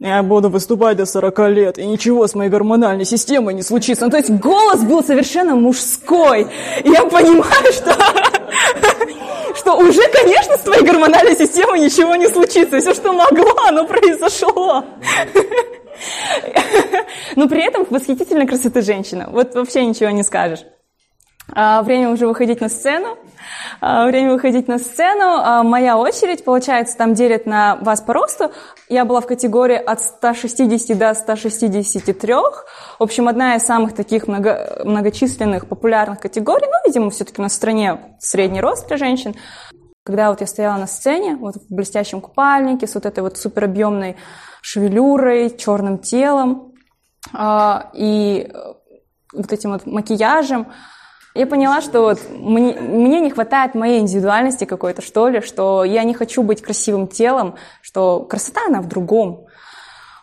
я 0.00 0.22
буду 0.22 0.48
выступать 0.48 0.96
до 0.96 1.04
40 1.04 1.38
лет, 1.50 1.78
и 1.78 1.84
ничего 1.84 2.26
с 2.26 2.34
моей 2.34 2.50
гормональной 2.50 3.04
системой 3.04 3.52
не 3.52 3.60
случится. 3.60 4.06
Ну, 4.06 4.10
то 4.10 4.16
есть 4.16 4.30
голос 4.30 4.82
был 4.82 5.04
совершенно 5.04 5.56
мужской. 5.56 6.46
И 6.82 6.88
я 6.88 7.04
понимаю, 7.04 7.70
что, 7.70 7.94
что 9.56 9.76
уже, 9.76 10.00
конечно, 10.10 10.56
с 10.56 10.60
твоей 10.60 10.84
гормональной 10.84 11.36
системой 11.36 11.80
ничего 11.80 12.16
не 12.16 12.28
случится. 12.28 12.80
Все, 12.80 12.94
что 12.94 13.12
могло, 13.12 13.54
оно 13.68 13.86
произошло. 13.86 14.86
Но 17.36 17.46
при 17.46 17.66
этом 17.66 17.86
восхитительной 17.90 18.46
красоты 18.46 18.80
женщина. 18.80 19.28
Вот 19.30 19.54
вообще 19.54 19.84
ничего 19.84 20.08
не 20.08 20.22
скажешь. 20.22 20.60
А, 21.52 21.82
время 21.82 22.10
уже 22.10 22.26
выходить 22.26 22.60
на 22.60 22.68
сцену. 22.68 23.18
А, 23.80 24.06
время 24.06 24.32
выходить 24.32 24.68
на 24.68 24.78
сцену. 24.78 25.24
А, 25.24 25.62
моя 25.62 25.96
очередь, 25.96 26.44
получается, 26.44 26.96
там 26.96 27.14
делят 27.14 27.46
на 27.46 27.76
вас 27.76 28.00
по 28.00 28.12
росту. 28.12 28.52
Я 28.88 29.04
была 29.04 29.20
в 29.20 29.26
категории 29.26 29.76
от 29.76 30.00
160 30.00 30.96
до 30.96 31.14
163. 31.14 32.34
В 32.34 33.02
общем, 33.02 33.28
одна 33.28 33.56
из 33.56 33.62
самых 33.62 33.94
таких 33.94 34.28
много, 34.28 34.82
многочисленных, 34.84 35.66
популярных 35.66 36.20
категорий. 36.20 36.66
Ну, 36.66 36.76
видимо, 36.86 37.10
все-таки 37.10 37.42
на 37.42 37.48
стране 37.48 38.16
средний 38.20 38.60
рост 38.60 38.86
для 38.88 38.96
женщин. 38.96 39.34
Когда 40.04 40.30
вот 40.30 40.40
я 40.40 40.46
стояла 40.46 40.78
на 40.78 40.86
сцене, 40.86 41.36
вот 41.36 41.56
в 41.56 41.74
блестящем 41.74 42.20
купальнике, 42.20 42.86
с 42.86 42.94
вот 42.94 43.06
этой 43.06 43.20
вот 43.20 43.36
суперобъемной 43.36 44.16
шевелюрой, 44.62 45.56
черным 45.56 45.98
телом 45.98 46.72
и 47.94 48.50
вот 49.32 49.52
этим 49.52 49.72
вот 49.72 49.86
макияжем, 49.86 50.66
я 51.34 51.46
поняла, 51.46 51.80
что 51.80 52.00
вот 52.02 52.18
мне, 52.30 52.74
мне 52.74 53.20
не 53.20 53.30
хватает 53.30 53.74
моей 53.74 54.00
индивидуальности 54.00 54.64
какой-то, 54.64 55.02
что 55.02 55.28
ли, 55.28 55.40
что 55.40 55.84
я 55.84 56.02
не 56.04 56.14
хочу 56.14 56.42
быть 56.42 56.62
красивым 56.62 57.06
телом, 57.06 57.54
что 57.82 58.20
красота, 58.20 58.62
она 58.66 58.80
в 58.80 58.88
другом. 58.88 59.46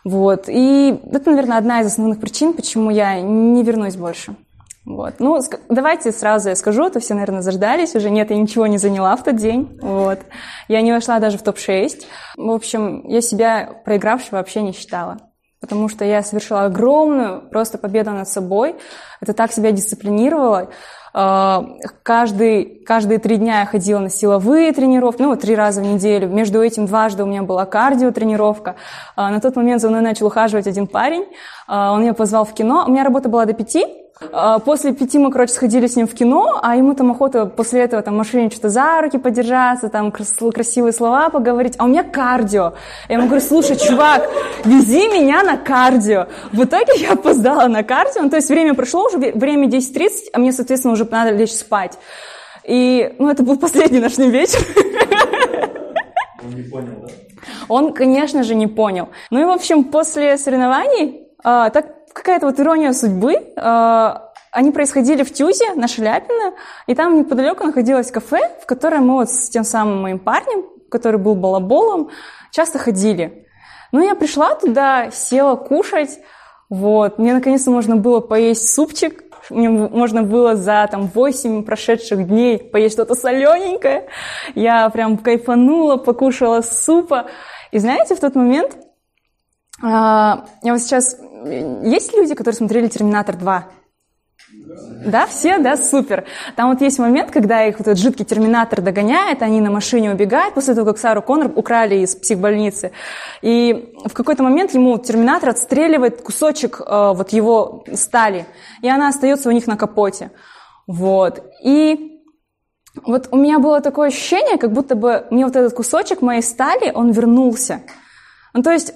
Вот. 0.04 0.48
И 0.48 1.00
это, 1.10 1.30
наверное, 1.30 1.58
одна 1.58 1.80
из 1.80 1.86
основных 1.86 2.20
причин, 2.20 2.52
почему 2.52 2.90
я 2.90 3.20
не 3.20 3.62
вернусь 3.62 3.96
больше. 3.96 4.36
Вот. 4.84 5.14
Ну, 5.18 5.38
давайте 5.68 6.12
сразу 6.12 6.48
я 6.48 6.56
скажу, 6.56 6.84
а 6.84 6.90
то 6.90 6.98
все, 6.98 7.12
наверное, 7.12 7.42
заждались 7.42 7.94
уже. 7.94 8.08
Нет, 8.08 8.30
я 8.30 8.36
ничего 8.36 8.66
не 8.66 8.78
заняла 8.78 9.16
в 9.16 9.22
тот 9.22 9.36
день. 9.36 9.78
Вот. 9.82 10.20
Я 10.68 10.80
не 10.80 10.92
вошла 10.92 11.18
даже 11.18 11.36
в 11.36 11.42
топ-6. 11.42 12.04
В 12.36 12.50
общем, 12.50 13.06
я 13.06 13.20
себя 13.20 13.82
проигравшей 13.84 14.30
вообще 14.32 14.62
не 14.62 14.72
считала. 14.72 15.18
Потому 15.60 15.88
что 15.88 16.04
я 16.04 16.22
совершила 16.22 16.64
огромную 16.64 17.50
просто 17.50 17.76
победу 17.76 18.12
над 18.12 18.28
собой. 18.28 18.76
Это 19.20 19.34
так 19.34 19.52
себя 19.52 19.72
дисциплинировало. 19.72 20.70
А, 21.12 21.64
каждый, 22.02 22.82
каждые 22.86 23.18
три 23.18 23.36
дня 23.36 23.60
я 23.60 23.66
ходила 23.66 23.98
на 23.98 24.10
силовые 24.10 24.72
тренировки, 24.72 25.22
ну 25.22 25.34
три 25.36 25.54
раза 25.54 25.80
в 25.80 25.84
неделю. 25.84 26.28
Между 26.28 26.62
этим 26.62 26.86
дважды 26.86 27.22
у 27.22 27.26
меня 27.26 27.42
была 27.42 27.64
кардиотренировка. 27.64 28.76
А, 29.16 29.30
на 29.30 29.40
тот 29.40 29.56
момент 29.56 29.80
за 29.80 29.88
мной 29.88 30.00
начал 30.00 30.26
ухаживать 30.26 30.66
один 30.66 30.86
парень. 30.86 31.24
А, 31.66 31.92
он 31.92 32.02
меня 32.02 32.14
позвал 32.14 32.44
в 32.44 32.52
кино. 32.54 32.84
У 32.86 32.90
меня 32.90 33.04
работа 33.04 33.28
была 33.28 33.44
до 33.46 33.52
пяти. 33.52 33.86
А, 34.32 34.58
после 34.58 34.92
пяти 34.92 35.18
мы, 35.18 35.30
короче, 35.30 35.52
сходили 35.52 35.86
с 35.86 35.96
ним 35.96 36.08
в 36.08 36.14
кино, 36.14 36.58
а 36.62 36.76
ему 36.76 36.94
там 36.94 37.10
охота 37.10 37.46
после 37.46 37.82
этого 37.82 38.02
там 38.02 38.14
в 38.14 38.18
машине 38.18 38.50
что-то 38.50 38.68
за 38.68 39.00
руки 39.00 39.18
подержаться, 39.18 39.88
там 39.88 40.10
красивые 40.10 40.92
слова 40.92 41.30
поговорить, 41.30 41.74
а 41.78 41.84
у 41.84 41.88
меня 41.88 42.02
кардио. 42.02 42.74
Я 43.08 43.16
ему 43.16 43.26
говорю, 43.26 43.40
слушай, 43.40 43.76
чувак, 43.76 44.28
вези 44.64 45.08
меня 45.08 45.42
на 45.44 45.56
кардио. 45.56 46.26
В 46.52 46.64
итоге 46.64 46.94
я 46.96 47.12
опоздала 47.12 47.68
на 47.68 47.82
кардио, 47.84 48.22
ну, 48.22 48.30
то 48.30 48.36
есть 48.36 48.48
время 48.48 48.74
прошло, 48.74 49.06
уже 49.06 49.18
время 49.18 49.68
10.30, 49.68 50.08
а 50.32 50.38
мне, 50.40 50.52
соответственно, 50.52 50.94
уже 50.94 51.04
надо 51.04 51.30
лечь 51.30 51.52
спать. 51.52 51.98
И, 52.64 53.14
ну, 53.18 53.30
это 53.30 53.42
был 53.42 53.56
последний 53.56 54.00
наш 54.00 54.18
вечер. 54.18 54.60
Он 56.44 56.54
не 56.54 56.62
понял, 56.62 56.94
да? 57.02 57.08
Он, 57.68 57.92
конечно 57.92 58.42
же, 58.42 58.54
не 58.54 58.66
понял. 58.66 59.08
Ну 59.30 59.40
и, 59.40 59.44
в 59.44 59.50
общем, 59.50 59.84
после 59.84 60.36
соревнований, 60.38 61.28
а, 61.44 61.70
так 61.70 61.97
какая-то 62.18 62.46
вот 62.46 62.60
ирония 62.60 62.92
судьбы. 62.92 63.52
А, 63.56 64.32
они 64.50 64.72
происходили 64.72 65.22
в 65.22 65.32
Тюзе 65.32 65.74
на 65.74 65.88
Шаляпино, 65.88 66.54
и 66.86 66.94
там 66.94 67.18
неподалеку 67.18 67.64
находилось 67.64 68.10
кафе, 68.10 68.40
в 68.62 68.66
которое 68.66 69.00
мы 69.00 69.14
вот 69.14 69.30
с 69.30 69.48
тем 69.48 69.64
самым 69.64 70.02
моим 70.02 70.18
парнем, 70.18 70.64
который 70.90 71.18
был 71.18 71.34
балаболом, 71.34 72.10
часто 72.50 72.78
ходили. 72.78 73.46
Ну, 73.92 74.04
я 74.04 74.14
пришла 74.14 74.54
туда, 74.54 75.10
села 75.10 75.56
кушать, 75.56 76.18
вот, 76.68 77.18
мне 77.18 77.32
наконец-то 77.32 77.70
можно 77.70 77.96
было 77.96 78.20
поесть 78.20 78.74
супчик, 78.74 79.22
мне 79.50 79.70
можно 79.70 80.22
было 80.22 80.56
за 80.56 80.86
там 80.90 81.06
8 81.06 81.62
прошедших 81.62 82.26
дней 82.26 82.58
поесть 82.58 82.94
что-то 82.94 83.14
солененькое. 83.14 84.08
Я 84.54 84.90
прям 84.90 85.16
кайфанула, 85.16 85.96
покушала 85.96 86.60
супа. 86.60 87.26
И 87.70 87.78
знаете, 87.78 88.14
в 88.14 88.20
тот 88.20 88.34
момент, 88.34 88.76
а, 89.82 90.44
я 90.62 90.72
вот 90.72 90.82
сейчас 90.82 91.18
есть 91.44 92.14
люди, 92.14 92.34
которые 92.34 92.56
смотрели 92.56 92.88
«Терминатор 92.88 93.36
2»? 93.36 93.62
Да, 95.04 95.26
все, 95.26 95.58
да, 95.58 95.76
супер. 95.76 96.24
Там 96.56 96.70
вот 96.70 96.80
есть 96.80 96.98
момент, 96.98 97.30
когда 97.30 97.64
их 97.64 97.78
вот 97.78 97.86
этот 97.86 97.98
жидкий 97.98 98.24
терминатор 98.24 98.80
догоняет, 98.80 99.42
они 99.42 99.60
на 99.60 99.70
машине 99.70 100.12
убегают 100.12 100.54
после 100.54 100.74
того, 100.74 100.86
как 100.86 100.98
Сару 100.98 101.22
Коннор 101.22 101.52
украли 101.54 101.96
из 101.96 102.16
психбольницы. 102.16 102.92
И 103.42 103.94
в 104.04 104.12
какой-то 104.12 104.42
момент 104.42 104.74
ему 104.74 104.98
терминатор 104.98 105.50
отстреливает 105.50 106.22
кусочек 106.22 106.80
э, 106.80 107.12
вот 107.14 107.30
его 107.30 107.84
стали, 107.94 108.46
и 108.82 108.88
она 108.88 109.08
остается 109.08 109.48
у 109.48 109.52
них 109.52 109.66
на 109.66 109.76
капоте. 109.76 110.30
Вот. 110.86 111.42
И 111.62 112.22
вот 113.04 113.28
у 113.30 113.36
меня 113.36 113.58
было 113.58 113.80
такое 113.80 114.08
ощущение, 114.08 114.58
как 114.58 114.72
будто 114.72 114.94
бы 114.94 115.26
мне 115.30 115.44
вот 115.44 115.56
этот 115.56 115.74
кусочек 115.74 116.22
моей 116.22 116.42
стали, 116.42 116.90
он 116.92 117.10
вернулся. 117.10 117.82
Ну, 118.54 118.62
то 118.62 118.70
есть, 118.70 118.94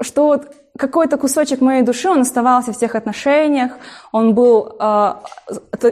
что 0.00 0.26
вот 0.26 0.52
какой-то 0.78 1.18
кусочек 1.18 1.60
моей 1.60 1.82
души, 1.82 2.08
он 2.08 2.20
оставался 2.20 2.72
в 2.72 2.78
тех 2.78 2.94
отношениях, 2.94 3.72
он 4.12 4.34
был 4.34 4.76
э, 4.80 5.14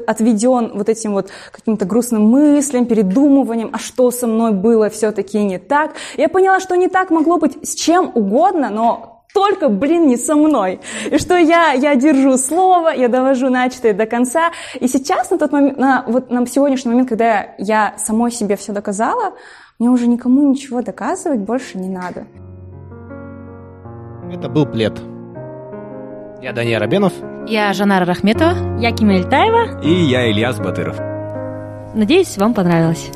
отведен 0.06 0.70
вот 0.74 0.88
этим 0.88 1.12
вот 1.12 1.28
каким-то 1.52 1.84
грустным 1.84 2.24
мыслям, 2.24 2.86
передумыванием, 2.86 3.70
а 3.72 3.78
что 3.78 4.10
со 4.10 4.26
мной 4.26 4.52
было 4.52 4.88
все-таки 4.88 5.42
не 5.44 5.58
так. 5.58 5.92
Я 6.16 6.28
поняла, 6.28 6.60
что 6.60 6.76
не 6.76 6.88
так 6.88 7.10
могло 7.10 7.38
быть 7.38 7.68
с 7.68 7.74
чем 7.74 8.10
угодно, 8.14 8.70
но 8.70 9.24
только, 9.34 9.68
блин, 9.68 10.06
не 10.06 10.16
со 10.16 10.34
мной. 10.34 10.80
И 11.10 11.18
что 11.18 11.36
я, 11.36 11.72
я 11.72 11.94
держу 11.94 12.38
слово, 12.38 12.88
я 12.88 13.08
довожу 13.08 13.50
начатое 13.50 13.92
до 13.92 14.06
конца. 14.06 14.52
И 14.80 14.88
сейчас, 14.88 15.30
на 15.30 15.38
тот 15.38 15.52
момент, 15.52 15.78
на, 15.78 16.04
вот 16.06 16.30
на 16.30 16.46
сегодняшний 16.46 16.92
момент, 16.92 17.10
когда 17.10 17.48
я 17.58 17.94
самой 17.98 18.30
себе 18.30 18.56
все 18.56 18.72
доказала, 18.72 19.34
мне 19.78 19.90
уже 19.90 20.06
никому 20.06 20.48
ничего 20.48 20.82
доказывать 20.82 21.40
больше 21.40 21.78
не 21.78 21.88
надо. 21.88 22.26
Это 24.32 24.48
был 24.48 24.66
плед. 24.66 25.00
Я 26.42 26.52
Даниил 26.52 26.78
Рабенов. 26.78 27.12
Я 27.46 27.72
Жанара 27.72 28.04
Рахметова. 28.04 28.78
Я 28.78 28.92
Кимель 28.92 29.24
Таева. 29.24 29.80
И 29.82 29.90
я 29.90 30.30
Ильяс 30.30 30.58
Батыров. 30.58 30.98
Надеюсь, 31.94 32.36
вам 32.38 32.54
понравилось. 32.54 33.10